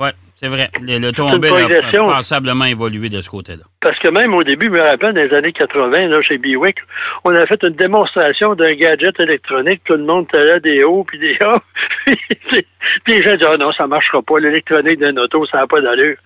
Oui, 0.00 0.08
c'est 0.34 0.48
vrai. 0.48 0.70
L'automobile 0.80 1.52
a 1.52 2.04
passablement 2.04 2.64
évolué 2.64 3.10
de 3.10 3.20
ce 3.20 3.28
côté-là. 3.28 3.64
Parce 3.82 3.98
que 3.98 4.08
même 4.08 4.32
au 4.32 4.42
début, 4.42 4.66
je 4.66 4.70
me 4.70 4.80
rappelle, 4.80 5.12
dans 5.12 5.20
les 5.20 5.34
années 5.34 5.52
80, 5.52 6.08
là, 6.08 6.22
chez 6.22 6.38
Biwick, 6.38 6.78
on 7.24 7.34
a 7.34 7.44
fait 7.44 7.62
une 7.62 7.74
démonstration 7.74 8.54
d'un 8.54 8.72
gadget 8.72 9.20
électronique. 9.20 9.82
Tout 9.84 9.92
le 9.92 10.04
monde 10.04 10.26
là 10.32 10.58
des 10.58 10.84
hauts 10.84 11.04
puis 11.04 11.18
des 11.18 11.36
A. 11.42 11.60
puis 12.06 12.64
les 13.08 13.22
gens 13.22 13.36
disent, 13.36 13.46
ah 13.52 13.58
non, 13.58 13.70
ça 13.72 13.86
marchera 13.86 14.22
pas. 14.22 14.38
L'électronique 14.38 15.00
d'un 15.00 15.14
auto, 15.18 15.44
ça 15.44 15.58
n'a 15.58 15.66
pas 15.66 15.82
d'allure. 15.82 16.16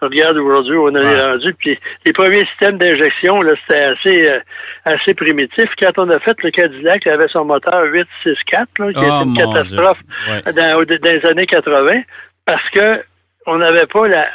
Regarde 0.00 0.38
aujourd'hui, 0.38 0.76
on 0.78 0.86
en 0.86 0.96
est 0.96 1.20
rendu. 1.20 1.52
Puis 1.58 1.78
les 2.06 2.14
premiers 2.14 2.46
systèmes 2.46 2.78
d'injection, 2.78 3.42
là, 3.42 3.52
c'était 3.60 3.82
assez, 3.82 4.30
euh, 4.30 4.40
assez 4.86 5.12
primitif. 5.12 5.66
Quand 5.78 5.98
on 5.98 6.08
a 6.08 6.18
fait 6.20 6.42
le 6.42 6.50
Cadillac, 6.50 7.02
il 7.04 7.12
avait 7.12 7.28
son 7.28 7.44
moteur 7.44 7.82
864, 7.84 8.78
là, 8.78 8.92
qui 8.94 8.98
était 8.98 9.08
une 9.08 9.36
catastrophe 9.36 10.00
dans, 10.46 10.52
dans 10.54 11.10
les 11.12 11.26
années 11.26 11.46
80 11.46 12.00
parce 12.46 12.68
que 12.70 13.02
on 13.50 13.58
n'avait 13.58 13.86
pas 13.86 14.08
la. 14.08 14.26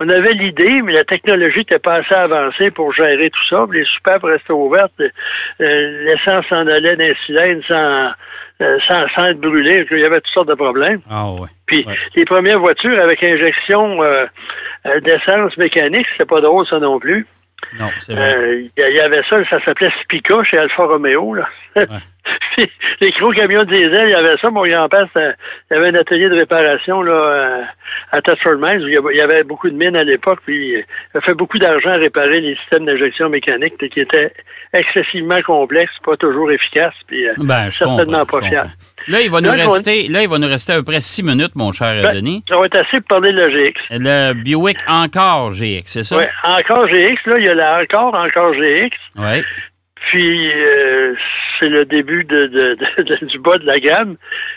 On 0.00 0.08
avait 0.08 0.30
l'idée, 0.30 0.80
mais 0.82 0.92
la 0.92 1.02
technologie 1.02 1.58
n'était 1.58 1.80
pas 1.80 1.94
assez 1.94 2.14
avancée 2.14 2.70
pour 2.70 2.92
gérer 2.92 3.30
tout 3.30 3.48
ça. 3.50 3.66
Les 3.72 3.84
soupapes 3.84 4.22
restaient 4.22 4.52
ouvertes, 4.52 4.92
euh, 5.00 6.04
l'essence 6.04 6.46
s'en 6.48 6.68
allait 6.68 6.94
d'un 6.94 7.12
cylindre 7.26 7.64
sans, 7.66 8.10
euh, 8.64 8.78
sans, 8.86 9.08
sans, 9.08 9.26
être 9.26 9.40
brûlée. 9.40 9.84
Il 9.90 9.98
y 9.98 10.04
avait 10.04 10.20
toutes 10.20 10.32
sortes 10.32 10.50
de 10.50 10.54
problèmes. 10.54 11.00
Ah 11.10 11.32
ouais. 11.32 11.48
Puis 11.66 11.84
les 12.14 12.24
premières 12.26 12.60
voitures 12.60 13.02
avec 13.02 13.24
injection 13.24 14.00
euh, 14.04 14.26
d'essence 15.02 15.56
mécanique, 15.56 16.06
c'était 16.12 16.26
pas 16.26 16.40
drôle 16.40 16.64
ça 16.68 16.78
non 16.78 17.00
plus. 17.00 17.26
Non, 17.76 17.90
c'est 17.98 18.14
vrai. 18.14 18.70
Il 18.76 18.94
y, 18.94 19.00
avait 19.00 19.22
ça, 19.28 19.44
ça 19.50 19.62
s'appelait 19.64 19.92
Spica 20.04 20.44
chez 20.44 20.58
Alfa 20.58 20.84
Romeo. 20.84 21.34
Là. 21.34 21.48
les 23.00 23.10
gros 23.10 23.30
camions 23.30 23.64
diesel, 23.64 24.06
il 24.06 24.10
y 24.10 24.14
avait 24.14 24.36
ça. 24.40 24.50
Mon 24.50 24.66
grand-père, 24.66 25.06
il 25.16 25.34
y 25.70 25.74
avait 25.74 25.88
un 25.88 25.94
atelier 25.94 26.28
de 26.28 26.34
réparation 26.34 27.02
là, 27.02 27.64
à 28.12 28.22
Tatford 28.22 28.56
Mines 28.58 28.82
où 28.82 28.88
il 28.88 29.16
y 29.16 29.20
avait 29.20 29.44
beaucoup 29.44 29.68
de 29.70 29.76
mines 29.76 29.96
à 29.96 30.04
l'époque. 30.04 30.40
Puis 30.44 30.74
il 31.14 31.18
a 31.18 31.20
fait 31.20 31.34
beaucoup 31.34 31.58
d'argent 31.58 31.90
à 31.90 31.96
réparer 31.96 32.40
les 32.40 32.56
systèmes 32.56 32.86
d'injection 32.86 33.28
mécanique 33.28 33.74
qui 33.78 34.00
étaient 34.00 34.32
excessivement 34.72 35.40
complexes, 35.42 35.92
pas 36.04 36.16
toujours 36.16 36.50
efficaces, 36.50 36.94
puis 37.06 37.26
euh, 37.26 37.32
ben, 37.38 37.70
certainement 37.70 38.24
pas 38.24 38.40
fiables. 38.40 38.70
Là, 39.08 39.20
il 39.22 39.30
va 39.30 39.40
nous 39.40 39.50
rester, 39.50 40.08
là, 40.08 40.22
il 40.22 40.28
va 40.28 40.38
nous 40.38 40.48
rester 40.48 40.74
à 40.74 40.76
peu 40.76 40.84
près 40.84 41.00
six 41.00 41.22
minutes, 41.22 41.54
mon 41.54 41.72
cher 41.72 42.02
ben, 42.02 42.14
Denis. 42.14 42.44
Ça 42.48 42.56
va 42.56 42.66
être 42.66 42.76
assez 42.76 43.00
pour 43.00 43.18
parler 43.18 43.32
de 43.32 43.40
la 43.40 43.48
GX. 43.48 43.80
Le 43.90 44.32
Buick 44.34 44.78
Encore 44.86 45.52
GX, 45.52 45.82
c'est 45.84 46.02
ça? 46.02 46.18
Oui, 46.18 46.24
Encore 46.44 46.86
GX. 46.88 47.16
Là, 47.26 47.36
il 47.38 47.46
y 47.46 47.48
a 47.48 47.54
la 47.54 47.82
Encore 47.82 48.14
Encore 48.14 48.52
GX. 48.52 48.90
Oui. 49.16 49.42
Puis 50.06 50.52
euh, 50.52 51.14
c'est 51.58 51.68
le 51.68 51.84
début 51.84 52.24
de, 52.24 52.46
de, 52.46 53.26
du 53.26 53.38
bas 53.38 53.58
de 53.58 53.66
la 53.66 53.78
gamme. 53.78 54.16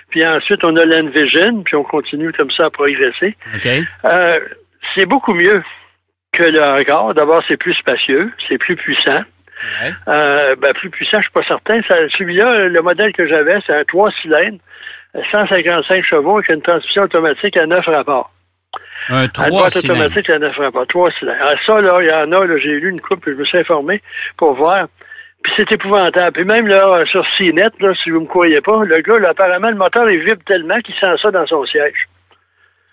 Puis 0.10 0.26
ensuite, 0.26 0.64
on 0.64 0.76
a 0.76 0.86
l'Envision, 0.86 1.64
puis 1.64 1.76
on 1.76 1.84
continue 1.84 2.32
comme 2.34 2.52
ça 2.52 2.66
à 2.66 2.70
progresser. 2.70 3.36
OK. 3.56 3.68
Euh, 4.06 4.40
c'est 4.96 5.06
beaucoup 5.06 5.34
mieux 5.34 5.64
que 6.34 6.44
le 6.44 6.62
Encore. 6.64 7.14
D'abord, 7.14 7.44
c'est 7.48 7.58
plus 7.58 7.74
spacieux, 7.74 8.32
c'est 8.48 8.58
plus 8.58 8.76
puissant. 8.76 9.24
Ouais. 9.82 9.92
Euh, 10.08 10.56
ben, 10.56 10.74
plus 10.74 10.90
puissant, 10.90 11.18
je 11.18 11.24
suis 11.24 11.32
pas 11.32 11.44
certain. 11.44 11.82
Celui-là, 12.18 12.68
le 12.68 12.82
modèle 12.82 13.12
que 13.14 13.28
j'avais, 13.28 13.60
c'est 13.66 13.74
un 13.74 13.84
3 13.88 14.12
cylindres, 14.22 14.60
155 15.32 16.04
chevaux 16.04 16.38
avec 16.38 16.50
une 16.50 16.62
transmission 16.62 17.04
automatique 17.04 17.58
à 17.58 17.66
9 17.66 17.86
rapports. 17.86 18.32
Un 19.10 19.28
3 19.28 19.70
cylindres. 19.70 20.00
automatique 20.00 20.30
à 20.30 20.40
9 20.40 20.58
rapports, 20.58 20.88
3 20.88 21.12
cylindres. 21.20 21.42
Alors 21.42 21.60
ça, 21.66 21.82
là, 21.82 21.96
il 22.00 22.08
y 22.08 22.14
en 22.14 22.32
a, 22.32 22.46
là, 22.46 22.58
j'ai 22.58 22.80
lu 22.80 22.90
une 22.90 23.02
coupe, 23.02 23.24
je 23.26 23.34
me 23.34 23.46
suis 23.46 23.58
informé 23.58 24.02
pour 24.38 24.54
voir. 24.54 24.88
Puis 25.44 25.54
c'est 25.58 25.72
épouvantable. 25.72 26.34
Puis 26.34 26.46
même 26.46 26.68
là, 26.68 27.04
sur 27.06 27.26
CNET, 27.38 27.72
là, 27.80 27.94
si 28.04 28.10
vous 28.12 28.20
ne 28.20 28.24
me 28.24 28.28
croyez 28.28 28.62
pas, 28.62 28.84
le 28.84 28.98
gars, 28.98 29.20
là, 29.20 29.30
apparemment, 29.30 29.70
le 29.70 29.78
moteur, 29.78 30.10
il 30.10 30.20
vibre 30.20 30.44
tellement 30.46 30.80
qu'il 30.82 30.96
sent 30.96 31.14
ça 31.22 31.32
dans 31.32 31.48
son 31.48 31.66
siège. 31.66 32.08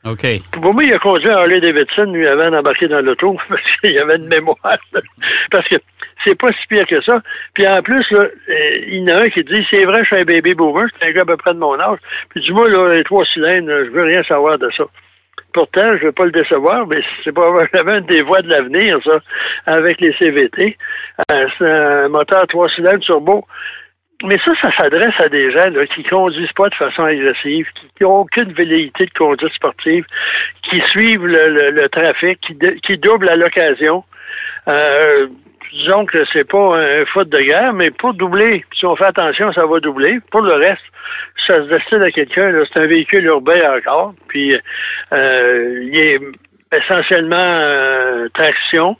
OK. 0.05 0.25
Pour 0.53 0.73
moi, 0.73 0.85
il 0.85 0.95
a 0.95 0.99
conduit 0.99 1.29
un 1.29 1.37
Harley 1.37 1.61
Davidson, 1.61 2.13
lui, 2.13 2.27
avant 2.27 2.51
d'embarquer 2.51 2.89
dans 2.89 3.01
l'auto, 3.01 3.37
parce 3.49 3.63
qu'il 3.81 3.93
y 3.93 3.99
avait 3.99 4.17
une 4.17 4.29
mémoire. 4.29 4.57
parce 5.51 5.69
que 5.69 5.77
c'est 6.25 6.39
pas 6.39 6.49
si 6.49 6.67
pire 6.69 6.87
que 6.87 7.01
ça. 7.03 7.21
Puis 7.55 7.67
en 7.67 7.83
plus, 7.83 8.05
là, 8.11 8.21
euh, 8.21 8.79
il 8.87 9.09
y 9.09 9.13
en 9.13 9.17
a 9.17 9.23
un 9.23 9.29
qui 9.29 9.43
dit 9.45 9.67
c'est 9.71 9.85
vrai, 9.85 10.01
je 10.03 10.07
suis 10.07 10.17
un 10.17 10.25
baby 10.25 10.55
boomer, 10.55 10.89
c'est 10.99 11.09
un 11.09 11.13
gars 11.13 11.23
à 11.23 11.27
peu 11.27 11.37
près 11.37 11.55
de 11.55 11.59
mon 11.59 11.79
âge. 11.79 11.99
Puis 12.31 12.41
dis-moi, 12.41 12.69
là, 12.69 12.95
les 12.95 13.05
trois 13.05 13.25
cylindres, 13.27 13.85
je 13.85 13.91
veux 13.91 14.03
rien 14.03 14.23
savoir 14.25 14.59
de 14.59 14.71
ça. 14.77 14.85
Pourtant, 15.53 15.97
je 15.97 16.07
veux 16.07 16.13
pas 16.13 16.27
le 16.27 16.33
décevoir, 16.33 16.87
mais 16.87 17.01
c'est 17.25 17.33
probablement 17.33 17.97
une 17.97 18.07
des 18.07 18.23
voies 18.23 18.43
de 18.43 18.49
l'avenir, 18.49 18.99
ça, 19.05 19.19
avec 19.67 20.01
les 20.01 20.13
CVT. 20.19 20.77
Euh, 21.33 21.41
c'est 21.59 21.71
un 21.71 22.09
moteur 22.09 22.47
trois 22.49 22.69
cylindres 22.69 23.01
turbo. 23.01 23.45
Mais 24.25 24.37
ça, 24.45 24.53
ça 24.61 24.71
s'adresse 24.77 25.15
à 25.21 25.29
des 25.29 25.53
gens 25.53 25.71
là, 25.71 25.87
qui 25.87 26.03
conduisent 26.03 26.53
pas 26.53 26.69
de 26.69 26.75
façon 26.75 27.05
agressive, 27.05 27.69
qui 27.97 28.03
n'ont 28.03 28.19
aucune 28.19 28.53
velléité 28.53 29.07
de 29.07 29.13
conduite 29.17 29.53
sportive, 29.53 30.05
qui 30.65 30.81
suivent 30.89 31.25
le, 31.25 31.71
le, 31.71 31.89
trafic, 31.89 32.41
qui, 32.41 32.59
qui 32.83 32.99
doublent 32.99 33.31
à 33.31 33.37
l'occasion. 33.37 34.03
Euh, 34.67 35.29
disons 35.73 36.07
que 36.07 36.19
c'est 36.33 36.49
pas 36.49 36.79
un 36.79 37.05
faute 37.07 37.29
de 37.29 37.39
guerre, 37.39 37.73
mais 37.73 37.91
pour 37.91 38.15
doubler, 38.15 38.65
si 38.79 38.87
on 38.87 38.97
fait 38.97 39.07
attention, 39.07 39.53
ça 39.53 39.67
va 39.67 39.81
doubler. 39.81 40.19
Pour 40.31 40.43
le 40.43 40.55
reste, 40.55 40.83
ça 41.47 41.57
se 41.57 41.69
destine 41.69 42.03
à 42.03 42.11
quelqu'un, 42.11 42.53
c'est 42.73 42.81
un 42.83 42.87
véhicule 42.87 43.25
urbain 43.27 43.59
encore, 43.77 44.15
puis 44.29 44.57
euh, 45.13 45.81
il 45.83 45.97
est 45.97 46.21
essentiellement 46.73 47.37
euh, 47.37 48.29
traction. 48.35 48.97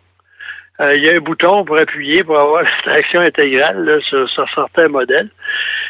Euh, 0.81 0.95
il 0.95 1.03
y 1.03 1.11
a 1.11 1.17
un 1.17 1.21
bouton 1.21 1.65
pour 1.65 1.77
appuyer 1.79 2.23
pour 2.23 2.39
avoir 2.39 2.63
la 2.87 2.93
traction 2.93 3.21
intégrale 3.21 4.01
sur, 4.03 4.29
certains 4.55 4.89
modèles. 4.89 5.29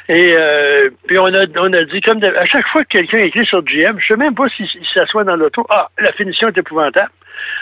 Et 0.09 0.33
euh, 0.39 0.89
puis 1.07 1.19
on 1.19 1.27
a 1.27 1.45
on 1.57 1.73
a 1.75 1.85
dit 1.85 2.01
comme 2.01 2.21
de, 2.21 2.29
à 2.29 2.47
chaque 2.47 2.67
fois 2.69 2.83
que 2.85 2.97
quelqu'un 2.97 3.19
écrit 3.19 3.45
sur 3.45 3.63
GM, 3.63 3.99
je 3.99 4.07
sais 4.09 4.17
même 4.17 4.35
pas 4.35 4.49
s'il 4.49 4.67
si, 4.67 4.79
s'assoit 4.95 5.25
dans 5.25 5.37
l'auto. 5.37 5.67
Ah, 5.69 5.89
la 5.99 6.13
finition 6.13 6.49
est 6.49 6.57
épouvantable. 6.57 7.11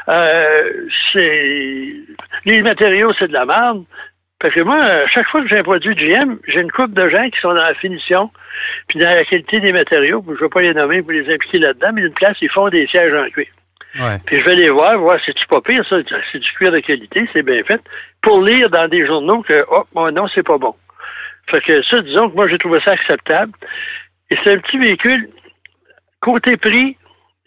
Euh, 0.09 0.87
c'est 1.13 1.95
les 2.45 2.63
matériaux, 2.63 3.13
c'est 3.19 3.29
de 3.29 3.33
la 3.33 3.45
merde. 3.45 3.85
Parce 4.39 4.55
que 4.55 4.61
moi, 4.61 4.77
à 4.77 5.07
chaque 5.09 5.27
fois 5.29 5.43
que 5.43 5.49
j'ai 5.49 5.59
un 5.59 5.63
produit 5.63 5.95
GM, 5.95 6.39
j'ai 6.47 6.61
une 6.61 6.71
couple 6.71 6.93
de 6.93 7.09
gens 7.09 7.29
qui 7.31 7.41
sont 7.41 7.55
dans 7.55 7.55
la 7.63 7.75
finition, 7.75 8.31
puis 8.89 8.99
dans 8.99 9.09
la 9.09 9.25
qualité 9.25 9.61
des 9.61 9.73
matériaux, 9.73 10.23
je 10.27 10.33
ne 10.33 10.37
vais 10.37 10.49
pas 10.49 10.61
les 10.61 10.75
nommer 10.75 11.01
pour 11.01 11.13
les 11.13 11.33
impliquer 11.33 11.59
là-dedans, 11.59 11.89
mais 11.95 12.03
une 12.03 12.13
place, 12.13 12.37
ils 12.43 12.51
font 12.51 12.69
des 12.69 12.87
sièges 12.89 13.15
en 13.15 13.29
cuir. 13.31 13.47
Ouais. 13.99 14.19
Puis 14.27 14.41
je 14.41 14.45
vais 14.45 14.57
les 14.57 14.71
voir, 14.71 14.99
voir 14.99 15.17
c'est-tu 15.25 15.47
pas 15.47 15.63
pire, 15.63 15.83
ça, 15.89 15.97
c'est 16.31 16.39
du 16.39 16.53
cuir 16.53 16.71
de 16.71 16.81
qualité, 16.81 17.27
c'est 17.33 17.43
bien 17.43 17.63
fait, 17.65 17.81
pour 18.23 18.43
lire 18.43 18.69
dans 18.69 18.89
des 18.89 19.07
journaux 19.07 19.43
que, 19.43 19.65
oh, 19.71 19.85
bon, 19.95 20.13
non, 20.13 20.27
c'est 20.35 20.47
pas 20.47 20.59
bon. 20.59 20.75
Fait 21.51 21.63
que 21.63 21.83
ça, 21.85 22.01
disons 22.03 22.29
que 22.29 22.35
moi, 22.35 22.47
j'ai 22.49 22.59
trouvé 22.59 22.81
ça 22.85 22.93
acceptable. 22.93 23.53
Et 24.31 24.37
c'est 24.43 24.53
un 24.53 24.59
petit 24.59 24.77
véhicule, 24.79 25.31
côté 26.21 26.57
prix, 26.57 26.97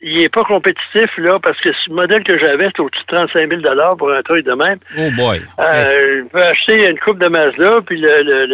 il 0.01 0.19
n'est 0.19 0.29
pas 0.29 0.43
compétitif, 0.43 1.09
là, 1.17 1.39
parce 1.39 1.59
que 1.61 1.71
ce 1.73 1.91
modèle 1.91 2.23
que 2.23 2.37
j'avais, 2.37 2.67
c'était 2.67 2.81
au-dessus 2.81 3.03
de 3.03 3.15
35 3.15 3.49
000 3.49 3.95
pour 3.97 4.11
un 4.11 4.21
truc 4.21 4.45
de 4.45 4.53
même. 4.53 4.79
Oh 4.97 5.11
boy. 5.17 5.41
Euh, 5.59 6.23
je 6.23 6.27
peux 6.29 6.41
acheter 6.41 6.89
une 6.89 6.99
coupe 6.99 7.19
de 7.19 7.27
Mazda, 7.27 7.81
puis 7.85 7.99
le, 7.99 8.23
le, 8.23 8.45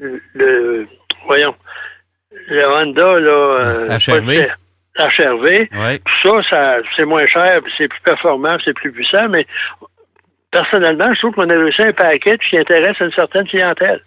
le, 0.00 0.20
le 0.34 0.86
voyons, 1.26 1.54
le 2.48 2.66
Honda, 2.66 3.20
là. 3.20 3.98
HRV. 3.98 4.48
HRV. 4.98 5.48
Ouais. 5.48 5.98
Tout 5.98 6.28
ça, 6.28 6.50
ça 6.50 6.76
c'est 6.96 7.04
moins 7.04 7.26
cher, 7.26 7.60
puis 7.62 7.72
c'est 7.78 7.88
plus 7.88 8.00
performant, 8.00 8.56
c'est 8.64 8.74
plus 8.74 8.92
puissant, 8.92 9.28
mais 9.28 9.46
personnellement, 10.50 11.12
je 11.14 11.18
trouve 11.20 11.34
qu'on 11.34 11.48
a 11.48 11.54
réussi 11.54 11.82
un 11.82 11.92
package 11.92 12.38
qui 12.48 12.58
intéresse 12.58 12.98
une 13.00 13.12
certaine 13.12 13.46
clientèle. 13.46 14.00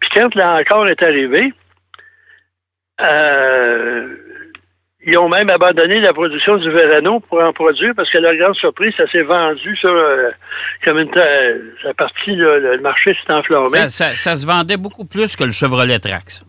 Puis 0.00 0.10
quand 0.14 0.34
l'encore 0.36 0.88
est 0.88 1.02
arrivé, 1.02 1.52
euh, 3.00 4.16
ils 5.04 5.18
ont 5.18 5.28
même 5.28 5.50
abandonné 5.50 6.00
la 6.00 6.12
production 6.12 6.56
du 6.58 6.70
Verano 6.70 7.20
pour 7.20 7.42
en 7.42 7.52
produire 7.52 7.92
parce 7.96 8.10
que 8.10 8.18
leur 8.18 8.34
grande 8.36 8.54
surprise, 8.56 8.94
ça 8.96 9.06
s'est 9.10 9.24
vendu 9.24 9.76
ça, 9.80 9.88
euh, 9.88 10.30
comme 10.84 10.98
une 10.98 11.10
la 11.84 11.94
partie, 11.94 12.36
là, 12.36 12.58
le 12.58 12.78
marché 12.80 13.14
s'est 13.14 13.32
enflammé. 13.32 13.68
Ça, 13.70 13.88
ça, 13.88 14.14
ça, 14.14 14.34
se 14.36 14.46
vendait 14.46 14.76
beaucoup 14.76 15.04
plus 15.04 15.34
que 15.36 15.44
le 15.44 15.50
Chevrolet 15.50 15.98
Trax. 15.98 16.44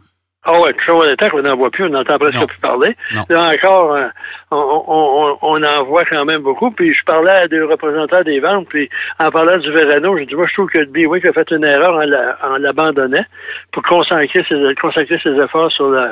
Ah 0.45 0.59
ouais, 0.59 0.73
le 0.73 0.79
Chevrolet 0.85 1.15
Trax, 1.15 1.33
on 1.33 1.41
n'en 1.41 1.55
voit 1.55 1.71
plus, 1.71 1.85
on 1.85 1.89
n'entend 1.89 2.19
presque 2.19 2.35
Non. 2.35 2.45
plus 2.45 2.59
parler. 2.59 2.95
Non. 3.15 3.23
Là 3.29 3.53
encore, 3.53 3.95
euh, 3.95 4.07
on, 4.51 4.83
on, 4.87 5.37
on, 5.41 5.63
en 5.63 5.83
voit 5.85 6.03
quand 6.05 6.25
même 6.25 6.41
beaucoup. 6.41 6.69
Puis 6.69 6.93
je 6.93 7.03
parlais 7.05 7.31
à 7.31 7.47
des 7.47 7.61
représentants 7.61 8.21
des 8.21 8.39
ventes, 8.39 8.67
puis 8.69 8.89
en 9.19 9.31
parlant 9.31 9.57
du 9.57 9.71
Verano, 9.71 10.17
j'ai 10.17 10.25
dit, 10.25 10.35
moi, 10.35 10.45
je 10.47 10.53
trouve 10.53 10.69
que 10.69 10.79
le 10.79 11.29
a 11.29 11.33
fait 11.33 11.49
une 11.51 11.63
erreur 11.63 11.95
en 11.95 12.05
la- 12.05 12.57
l'abandonnant 12.59 13.23
pour 13.71 13.83
consacrer 13.83 14.45
ses, 14.47 14.75
consacrer 14.81 15.17
ses 15.23 15.31
efforts 15.41 15.71
sur 15.71 15.87
le, 15.89 16.09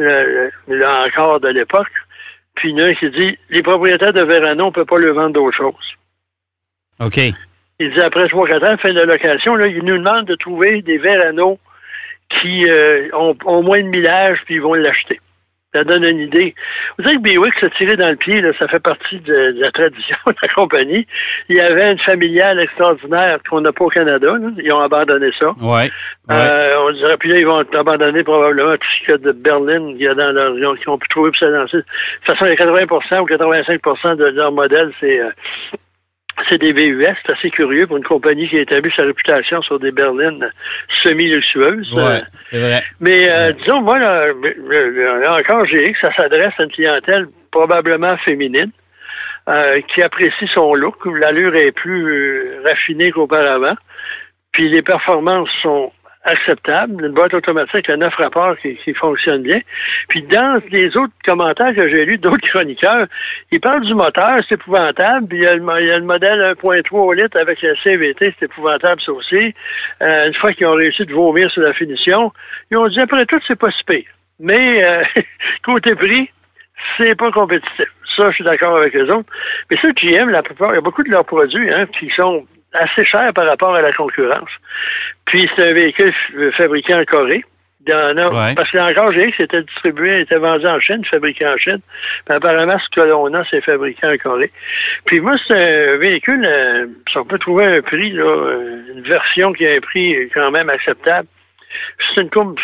le, 0.00 0.50
le- 0.68 0.76
le 0.76 0.86
encore 0.86 1.40
de 1.40 1.48
l'époque. 1.48 1.88
Puis 2.56 2.70
il 2.70 2.78
y 2.78 2.82
en 2.82 2.86
a 2.86 2.88
un 2.88 2.94
qui 2.94 3.10
dit, 3.10 3.38
les 3.50 3.62
propriétaires 3.62 4.12
de 4.12 4.22
Verano, 4.22 4.64
on 4.64 4.68
ne 4.68 4.72
peut 4.72 4.84
pas 4.84 4.98
le 4.98 5.12
vendre 5.12 5.34
d'autre 5.34 5.56
chose. 5.56 5.74
OK. 7.00 7.16
Il 7.78 7.90
dit, 7.94 8.00
après 8.02 8.26
3-4 8.26 8.72
ans, 8.74 8.76
fin 8.78 8.92
de 8.92 9.02
location, 9.02 9.54
là, 9.54 9.66
il 9.68 9.82
nous 9.84 9.96
demande 9.98 10.26
de 10.26 10.34
trouver 10.34 10.82
des 10.82 10.98
Verano 10.98 11.58
qui 12.40 12.64
euh, 12.68 13.08
ont, 13.14 13.34
ont 13.46 13.62
moins 13.62 13.78
de 13.78 13.86
millage, 13.88 14.38
puis 14.44 14.56
ils 14.56 14.60
vont 14.60 14.74
l'acheter. 14.74 15.20
Ça 15.72 15.84
donne 15.84 16.02
une 16.02 16.18
idée. 16.18 16.54
Vous 16.98 17.04
savez 17.04 17.16
que 17.16 17.22
Biwick 17.22 17.54
s'est 17.60 17.70
tiré 17.78 17.96
dans 17.96 18.08
le 18.08 18.16
pied, 18.16 18.40
là, 18.40 18.50
ça 18.58 18.66
fait 18.66 18.80
partie 18.80 19.20
de, 19.20 19.52
de 19.52 19.60
la 19.60 19.70
tradition 19.70 20.16
de 20.26 20.34
la 20.42 20.48
compagnie. 20.48 21.06
Il 21.48 21.56
y 21.56 21.60
avait 21.60 21.92
une 21.92 21.98
familiale 22.00 22.60
extraordinaire 22.60 23.38
qu'on 23.48 23.60
n'a 23.60 23.72
pas 23.72 23.84
au 23.84 23.88
Canada. 23.88 24.34
là. 24.36 24.48
Ils 24.58 24.72
ont 24.72 24.80
abandonné 24.80 25.30
ça. 25.38 25.50
Ouais. 25.60 25.68
ouais. 25.68 25.88
Euh, 26.28 26.74
on 26.80 26.92
dirait, 26.92 27.16
puis 27.18 27.30
là, 27.30 27.38
ils 27.38 27.46
vont 27.46 27.60
abandonner 27.72 28.24
probablement 28.24 28.72
tout 28.72 28.88
ce 28.98 29.04
qu'il 29.04 29.10
y 29.10 29.14
a 29.14 29.18
de 29.18 29.32
Berlin 29.32 29.92
qu'il 29.92 30.02
y 30.02 30.08
a 30.08 30.14
dans 30.14 30.32
leur 30.32 30.76
qu'ils 30.76 30.88
ont 30.88 30.98
pu 30.98 31.08
trouver 31.08 31.30
pour 31.30 31.38
se. 31.38 31.44
De 31.46 31.66
toute 31.66 31.86
façon, 32.26 32.46
il 32.46 32.48
y 32.48 32.52
a 32.52 32.56
80 32.56 33.20
ou 33.20 33.26
85% 33.26 34.16
de 34.16 34.24
leur 34.24 34.50
modèle, 34.50 34.92
c'est 34.98 35.20
euh, 35.20 35.30
c'est 36.48 36.58
des 36.58 36.72
VUS. 36.72 37.06
C'est 37.26 37.32
assez 37.32 37.50
curieux 37.50 37.86
pour 37.86 37.96
une 37.96 38.04
compagnie 38.04 38.48
qui 38.48 38.58
a 38.58 38.62
établi 38.62 38.90
sa 38.96 39.02
réputation 39.02 39.62
sur 39.62 39.78
des 39.78 39.90
berlines 39.92 40.50
semi-luxueuses. 41.02 41.92
Ouais. 41.92 42.20
C'est 42.50 42.58
vrai. 42.58 42.82
mais 43.00 43.28
euh, 43.30 43.52
disons, 43.52 43.80
moi, 43.82 43.98
là, 43.98 44.26
le- 44.28 45.28
encore 45.28 45.64
GX, 45.66 45.94
ça 46.00 46.12
s'adresse 46.14 46.52
à 46.58 46.64
une 46.64 46.70
clientèle 46.72 47.26
probablement 47.50 48.16
féminine 48.18 48.70
euh, 49.48 49.80
qui 49.92 50.02
apprécie 50.02 50.48
son 50.54 50.74
look. 50.74 50.96
L'allure 51.06 51.54
est 51.56 51.72
plus 51.72 52.60
raffinée 52.64 53.10
qu'auparavant. 53.10 53.74
Puis 54.52 54.68
les 54.68 54.82
performances 54.82 55.48
sont 55.62 55.92
acceptables. 56.24 57.04
Une 57.04 57.12
boîte 57.12 57.34
automatique 57.34 57.88
à 57.88 57.96
neuf 57.96 58.14
rapports 58.16 58.56
qui, 58.58 58.76
qui 58.76 58.94
fonctionne 58.94 59.42
bien. 59.42 59.60
Puis 60.08 60.22
dans 60.22 60.60
les 60.70 60.88
autres 60.96 61.12
commentaires 61.24 61.74
que 61.74 61.88
j'ai 61.88 62.04
lus 62.04 62.18
d'autres 62.18 62.46
chroniqueurs, 62.50 63.06
ils 63.50 63.60
parlent 63.60 63.84
du 63.84 63.94
moteur, 63.94 64.38
c'est 64.48 64.56
épouvantable. 64.56 65.28
Puis 65.28 65.38
il 65.38 65.44
y, 65.44 65.46
a 65.46 65.54
le, 65.54 65.64
il 65.80 65.86
y 65.86 65.90
a 65.90 65.98
le 65.98 66.04
modèle 66.04 66.56
1.3 66.62 66.82
au 66.92 67.12
litre 67.12 67.38
avec 67.38 67.62
le 67.62 67.74
CVT, 67.82 68.34
c'est 68.38 68.46
épouvantable 68.46 69.00
ça 69.00 69.12
aussi. 69.12 69.54
Euh, 70.02 70.26
une 70.26 70.34
fois 70.34 70.52
qu'ils 70.52 70.66
ont 70.66 70.74
réussi 70.74 71.04
de 71.04 71.12
vomir 71.12 71.50
sur 71.50 71.62
la 71.62 71.72
finition, 71.72 72.32
ils 72.70 72.76
ont 72.76 72.88
dit 72.88 73.00
après 73.00 73.26
tout, 73.26 73.40
c'est 73.46 73.58
pas 73.58 73.70
si 73.70 73.84
pire. 73.84 74.10
Mais 74.38 74.84
euh, 74.84 75.02
côté 75.64 75.94
prix, 75.94 76.30
c'est 76.96 77.16
pas 77.16 77.30
compétitif. 77.30 77.88
Ça, 78.16 78.24
je 78.30 78.34
suis 78.34 78.44
d'accord 78.44 78.76
avec 78.76 78.92
les 78.92 79.08
autres. 79.10 79.28
Mais 79.70 79.76
ça, 79.80 79.88
GM, 79.90 80.28
la 80.30 80.42
plupart, 80.42 80.72
il 80.72 80.76
y 80.76 80.78
a 80.78 80.82
beaucoup 80.82 81.02
de 81.02 81.10
leurs 81.10 81.24
produits 81.24 81.72
hein, 81.72 81.86
qui 81.98 82.10
sont 82.16 82.44
assez 82.72 83.04
cher 83.04 83.32
par 83.34 83.46
rapport 83.46 83.74
à 83.74 83.82
la 83.82 83.92
concurrence. 83.92 84.50
Puis 85.26 85.48
c'est 85.56 85.70
un 85.70 85.74
véhicule 85.74 86.12
fabriqué 86.56 86.94
en 86.94 87.04
Corée. 87.04 87.44
Parce 88.54 88.70
que 88.70 88.78
encore, 88.78 89.12
j'ai 89.12 89.30
que 89.30 89.36
c'était 89.38 89.62
distribué, 89.62 90.20
était 90.20 90.36
vendu 90.36 90.66
en 90.66 90.78
Chine, 90.80 91.02
fabriqué 91.06 91.46
en 91.46 91.56
Chine. 91.56 91.80
Puis 92.26 92.36
apparemment, 92.36 92.78
ce 92.78 93.00
que 93.00 93.06
l'on 93.06 93.32
a, 93.32 93.42
c'est 93.50 93.62
fabriqué 93.62 94.06
en 94.06 94.16
Corée. 94.18 94.50
Puis 95.06 95.20
moi, 95.20 95.36
c'est 95.48 95.94
un 95.94 95.96
véhicule, 95.96 96.44
euh, 96.44 96.86
on 97.16 97.24
peut 97.24 97.38
trouver 97.38 97.64
un 97.66 97.80
prix, 97.80 98.10
là, 98.10 98.24
euh, 98.24 98.82
une 98.94 99.02
version 99.02 99.52
qui 99.52 99.66
a 99.66 99.72
un 99.76 99.80
prix 99.80 100.28
quand 100.34 100.50
même 100.50 100.68
acceptable. 100.68 101.26
C'est 102.14 102.22
une, 102.22 102.54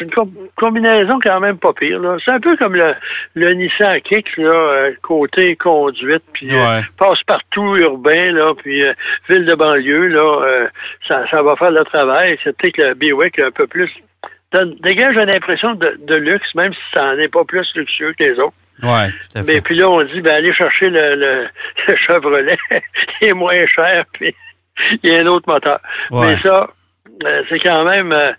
une 0.00 0.10
combinaison 0.56 1.18
quand 1.22 1.40
même 1.40 1.58
pas 1.58 1.72
pire. 1.72 2.00
C'est 2.24 2.32
un 2.32 2.40
peu 2.40 2.56
comme 2.56 2.74
le, 2.74 2.94
le 3.34 3.52
Nissan 3.52 4.00
Kick, 4.00 4.36
là, 4.36 4.50
euh, 4.50 4.92
côté 5.02 5.56
conduite, 5.56 6.22
puis 6.32 6.48
passe 6.98 7.22
partout 7.26 7.76
urbain, 7.76 8.32
là, 8.32 8.52
puis 8.56 8.82
ville 9.28 9.44
de 9.44 9.54
banlieue, 9.54 10.06
là, 10.08 10.68
ça, 11.06 11.24
ça 11.30 11.42
va 11.42 11.56
faire 11.56 11.70
le 11.70 11.84
travail. 11.84 12.38
C'est 12.42 12.56
peut-être 12.56 12.76
que 12.76 12.82
le 12.82 12.94
Biwick 12.94 13.38
un 13.38 13.50
peu 13.50 13.66
plus 13.66 13.90
dégage 14.80 15.16
une 15.16 15.30
impression 15.30 15.74
de, 15.74 16.14
luxe, 16.14 16.54
même 16.54 16.72
si 16.72 16.80
ça 16.92 17.02
n'en 17.02 17.18
est 17.18 17.28
pas 17.28 17.44
plus 17.44 17.66
luxueux 17.74 18.14
que 18.18 18.24
les 18.24 18.38
autres. 18.38 18.54
Oui, 18.82 19.10
tout 19.10 19.38
à 19.38 19.42
fait. 19.42 19.54
Mais 19.54 19.60
puis 19.60 19.76
là, 19.76 19.88
on 19.88 20.02
dit, 20.02 20.20
ben, 20.20 20.34
allez 20.34 20.52
chercher 20.52 20.90
le, 20.90 21.14
le, 21.16 21.48
Chevrolet, 22.06 22.58
il 23.22 23.28
est 23.28 23.32
moins 23.32 23.64
cher, 23.66 24.04
puis 24.12 24.34
il 25.02 25.10
y 25.10 25.16
a 25.16 25.20
un 25.20 25.26
autre 25.26 25.48
moteur. 25.48 25.80
Mais 26.10 26.36
ça, 26.38 26.62
euh, 26.62 26.66
c'est 27.48 27.60
quand 27.60 27.84
même... 27.84 28.12
Euh, 28.12 28.32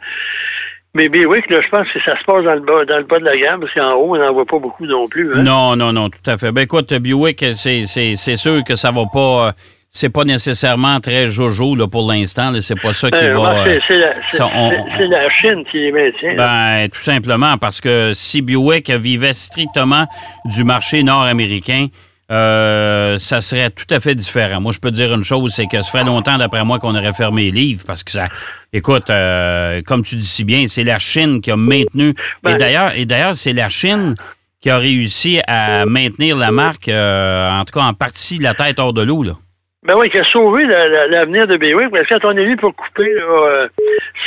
mais 0.94 1.10
Biwick, 1.10 1.50
là, 1.50 1.60
je 1.62 1.70
pense 1.70 1.88
que 1.92 2.00
ça 2.06 2.18
se 2.18 2.24
passe 2.24 2.46
dans 2.46 2.54
le 2.54 2.62
bas, 2.62 2.86
dans 2.86 2.98
le 2.98 3.04
bas 3.04 3.20
de 3.20 3.26
la 3.26 3.36
gamme, 3.36 3.60
parce 3.60 3.74
qu'en 3.74 3.96
haut, 3.96 4.16
on 4.16 4.18
n'en 4.18 4.32
voit 4.32 4.46
pas 4.46 4.60
beaucoup 4.60 4.86
non 4.86 5.10
plus. 5.10 5.36
Hein. 5.36 5.44
Non, 5.44 5.76
non, 5.76 5.92
non, 5.92 6.10
tout 6.10 6.30
à 6.30 6.38
fait. 6.38 6.54
Ben 6.54 6.62
écoute, 6.62 6.94
Biwick, 6.94 7.44
c'est 7.54 7.86
sûr 8.16 8.64
que 8.64 8.76
ça 8.76 8.92
va 8.92 9.04
pas. 9.12 9.48
Euh, 9.48 9.52
c'est 9.90 10.10
pas 10.10 10.24
nécessairement 10.24 11.00
très 11.02 11.28
jojo 11.28 11.76
là, 11.76 11.88
pour 11.88 12.10
l'instant. 12.10 12.52
C'est 12.62 12.80
pas 12.80 12.94
ça 12.94 13.12
qui 13.12 13.20
ben, 13.20 13.38
va. 13.38 13.64
C'est 13.88 15.08
la, 15.08 15.30
Chine 15.30 15.64
qui 15.70 15.80
les 15.80 15.92
maintient. 15.92 16.36
Ben, 16.36 16.88
tout 16.90 17.00
simplement 17.00 17.58
parce 17.58 17.82
que 17.82 18.12
si 18.14 18.42
Buick 18.42 18.90
vivait 18.90 19.34
strictement 19.34 20.06
du 20.46 20.64
marché 20.64 21.04
nord-américain, 21.04 21.88
euh, 22.32 23.20
ça 23.20 23.40
serait 23.40 23.70
tout 23.70 23.86
à 23.92 24.00
fait 24.00 24.16
différent. 24.16 24.60
Moi, 24.60 24.72
je 24.72 24.80
peux 24.80 24.92
dire 24.92 25.14
une 25.14 25.24
chose, 25.24 25.54
c'est 25.54 25.68
que 25.68 25.82
ça 25.82 25.92
ferait 25.92 26.04
longtemps, 26.04 26.38
d'après 26.38 26.64
moi, 26.66 26.80
qu'on 26.80 26.96
aurait 26.96 27.14
fermé 27.14 27.52
les 27.52 27.52
livres 27.52 27.84
parce 27.86 28.04
que 28.04 28.12
ça. 28.12 28.28
Écoute, 28.74 29.10
euh, 29.10 29.82
comme 29.86 30.04
tu 30.04 30.16
dis 30.16 30.26
si 30.26 30.44
bien, 30.44 30.66
c'est 30.68 30.84
la 30.84 31.00
Chine 31.00 31.40
qui 31.40 31.52
a 31.52 31.56
maintenu. 31.56 32.10
et 32.10 32.16
ben, 32.44 32.58
d'ailleurs, 32.58 32.92
et 32.96 33.06
d'ailleurs, 33.06 33.36
c'est 33.36 33.54
la 33.54 33.70
Chine 33.70 34.16
qui 34.60 34.72
a 34.72 34.80
réussi 34.80 35.40
à 35.48 35.86
maintenir 35.86 36.36
la 36.38 36.50
marque, 36.50 36.90
euh, 36.90 37.50
en 37.52 37.64
tout 37.66 37.80
cas 37.80 37.86
en 37.86 37.94
partie, 37.94 38.40
la 38.40 38.56
tête 38.56 38.80
hors 38.80 38.94
de 38.94 39.04
l'eau. 39.04 39.22
Là. 39.22 39.38
Ben 39.86 39.94
oui, 39.98 40.10
qui 40.10 40.18
a 40.18 40.24
sauvé 40.24 40.64
l'avenir 40.66 41.48
de 41.48 41.58
Béwick. 41.58 41.90
Parce 41.92 42.08
que 42.08 42.16
quand 42.16 42.30
on 42.30 42.38
est 42.38 42.44
venu 42.44 42.58
pour 42.58 42.76
couper 42.76 43.14
là, 43.14 43.68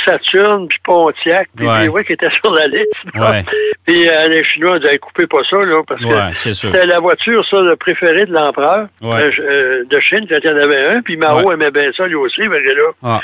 Saturne, 0.05 0.67
puis 0.67 0.77
Pontiac, 0.83 1.49
puis 1.55 1.67
ouais. 1.67 2.03
qui 2.05 2.13
était 2.13 2.29
sur 2.41 2.51
la 2.51 2.67
liste. 2.67 2.93
Ouais. 3.15 3.43
Puis 3.85 4.07
euh, 4.07 4.27
les 4.27 4.43
Chinois 4.45 4.79
disaient 4.79 4.97
couper 4.99 5.27
pas 5.27 5.41
ça, 5.49 5.57
là, 5.57 5.81
parce 5.87 6.01
que 6.01 6.53
c'était 6.53 6.85
la 6.85 6.99
voiture, 6.99 7.43
ça, 7.49 7.59
le 7.61 7.75
préféré 7.75 8.25
de 8.25 8.31
l'empereur 8.31 8.87
euh, 9.03 9.31
euh, 9.39 9.83
de 9.89 9.99
Chine, 9.99 10.25
quand 10.29 10.37
il 10.43 10.49
y 10.49 10.53
en 10.53 10.57
avait 10.57 10.85
un. 10.95 11.01
Puis 11.01 11.17
Mao 11.17 11.51
aimait 11.51 11.71
bien 11.71 11.89
ça, 11.95 12.05
lui 12.05 12.15
aussi. 12.15 12.41
Mais 12.41 12.61
là, 12.61 12.91
ah, 13.03 13.21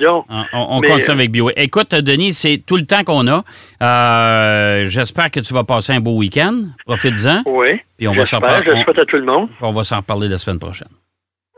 donc. 0.00 0.26
Ah, 0.28 0.46
on, 0.52 0.80
continue 0.80 1.10
avec 1.10 1.30
Biwick. 1.30 1.54
Écoute, 1.56 1.94
Denis, 1.94 2.32
c'est 2.32 2.62
tout 2.66 2.76
le 2.76 2.84
temps 2.84 3.04
qu'on 3.04 3.26
a. 3.28 4.84
J'espère 4.86 5.30
que 5.30 5.40
tu 5.40 5.54
vas 5.54 5.64
passer 5.64 5.92
un 5.92 6.00
beau 6.00 6.16
week-end. 6.16 6.62
Profite-en. 6.86 7.42
Oui. 7.46 7.80
Puis 7.96 8.08
on 8.08 8.12
va 8.12 8.24
s'en 8.24 8.40
parler. 8.40 8.64
Je 8.66 8.82
souhaite 8.82 8.98
à 8.98 9.04
tout 9.04 9.16
le 9.16 9.24
monde. 9.24 9.48
On 9.60 9.70
va 9.70 9.84
s'en 9.84 9.98
reparler 9.98 10.28
la 10.28 10.38
semaine 10.38 10.58
prochaine. 10.58 10.88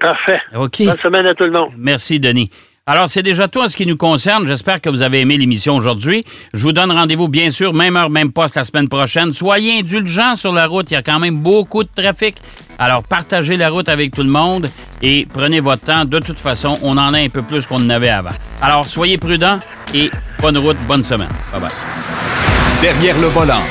Parfait. 0.05 0.41
OK. 0.55 0.85
Bonne 0.85 0.99
semaine 0.99 1.27
à 1.27 1.35
tout 1.35 1.45
le 1.45 1.51
monde. 1.51 1.71
Merci, 1.79 2.21
Denis. 2.21 2.51
Alors, 2.87 3.09
c'est 3.09 3.23
déjà 3.23 3.49
tout 3.49 3.61
en 3.61 3.69
ce 3.69 3.75
qui 3.75 3.87
nous 3.87 3.97
concerne. 3.97 4.47
J'espère 4.47 4.79
que 4.79 4.91
vous 4.91 5.01
avez 5.01 5.21
aimé 5.21 5.39
l'émission 5.39 5.75
aujourd'hui. 5.75 6.23
Je 6.53 6.63
vous 6.63 6.73
donne 6.73 6.93
rendez-vous, 6.93 7.29
bien 7.29 7.49
sûr, 7.49 7.73
même 7.73 7.97
heure, 7.97 8.11
même 8.11 8.31
poste 8.31 8.57
la 8.57 8.65
semaine 8.65 8.87
prochaine. 8.87 9.33
Soyez 9.33 9.79
indulgents 9.79 10.37
sur 10.37 10.53
la 10.53 10.67
route. 10.67 10.91
Il 10.91 10.95
y 10.95 10.97
a 10.99 11.03
quand 11.03 11.19
même 11.19 11.39
beaucoup 11.39 11.83
de 11.83 11.89
trafic. 11.89 12.37
Alors, 12.79 13.03
partagez 13.03 13.57
la 13.57 13.71
route 13.71 13.89
avec 13.89 14.15
tout 14.15 14.23
le 14.23 14.29
monde 14.29 14.69
et 15.01 15.27
prenez 15.33 15.61
votre 15.61 15.85
temps. 15.85 16.05
De 16.05 16.19
toute 16.19 16.39
façon, 16.39 16.79
on 16.83 16.99
en 16.99 17.15
a 17.15 17.21
un 17.21 17.31
peu 17.31 17.41
plus 17.41 17.67
qu'on 17.67 17.77
en 17.77 17.89
avait 17.89 18.11
avant. 18.11 18.33
Alors, 18.61 18.85
soyez 18.85 19.17
prudents 19.17 19.59
et 19.95 20.11
bonne 20.43 20.59
route, 20.59 20.77
bonne 20.87 21.05
semaine. 21.05 21.33
Bye 21.51 21.63
bye. 21.63 21.71
Derrière 22.83 23.19
le 23.19 23.29
volant. 23.29 23.63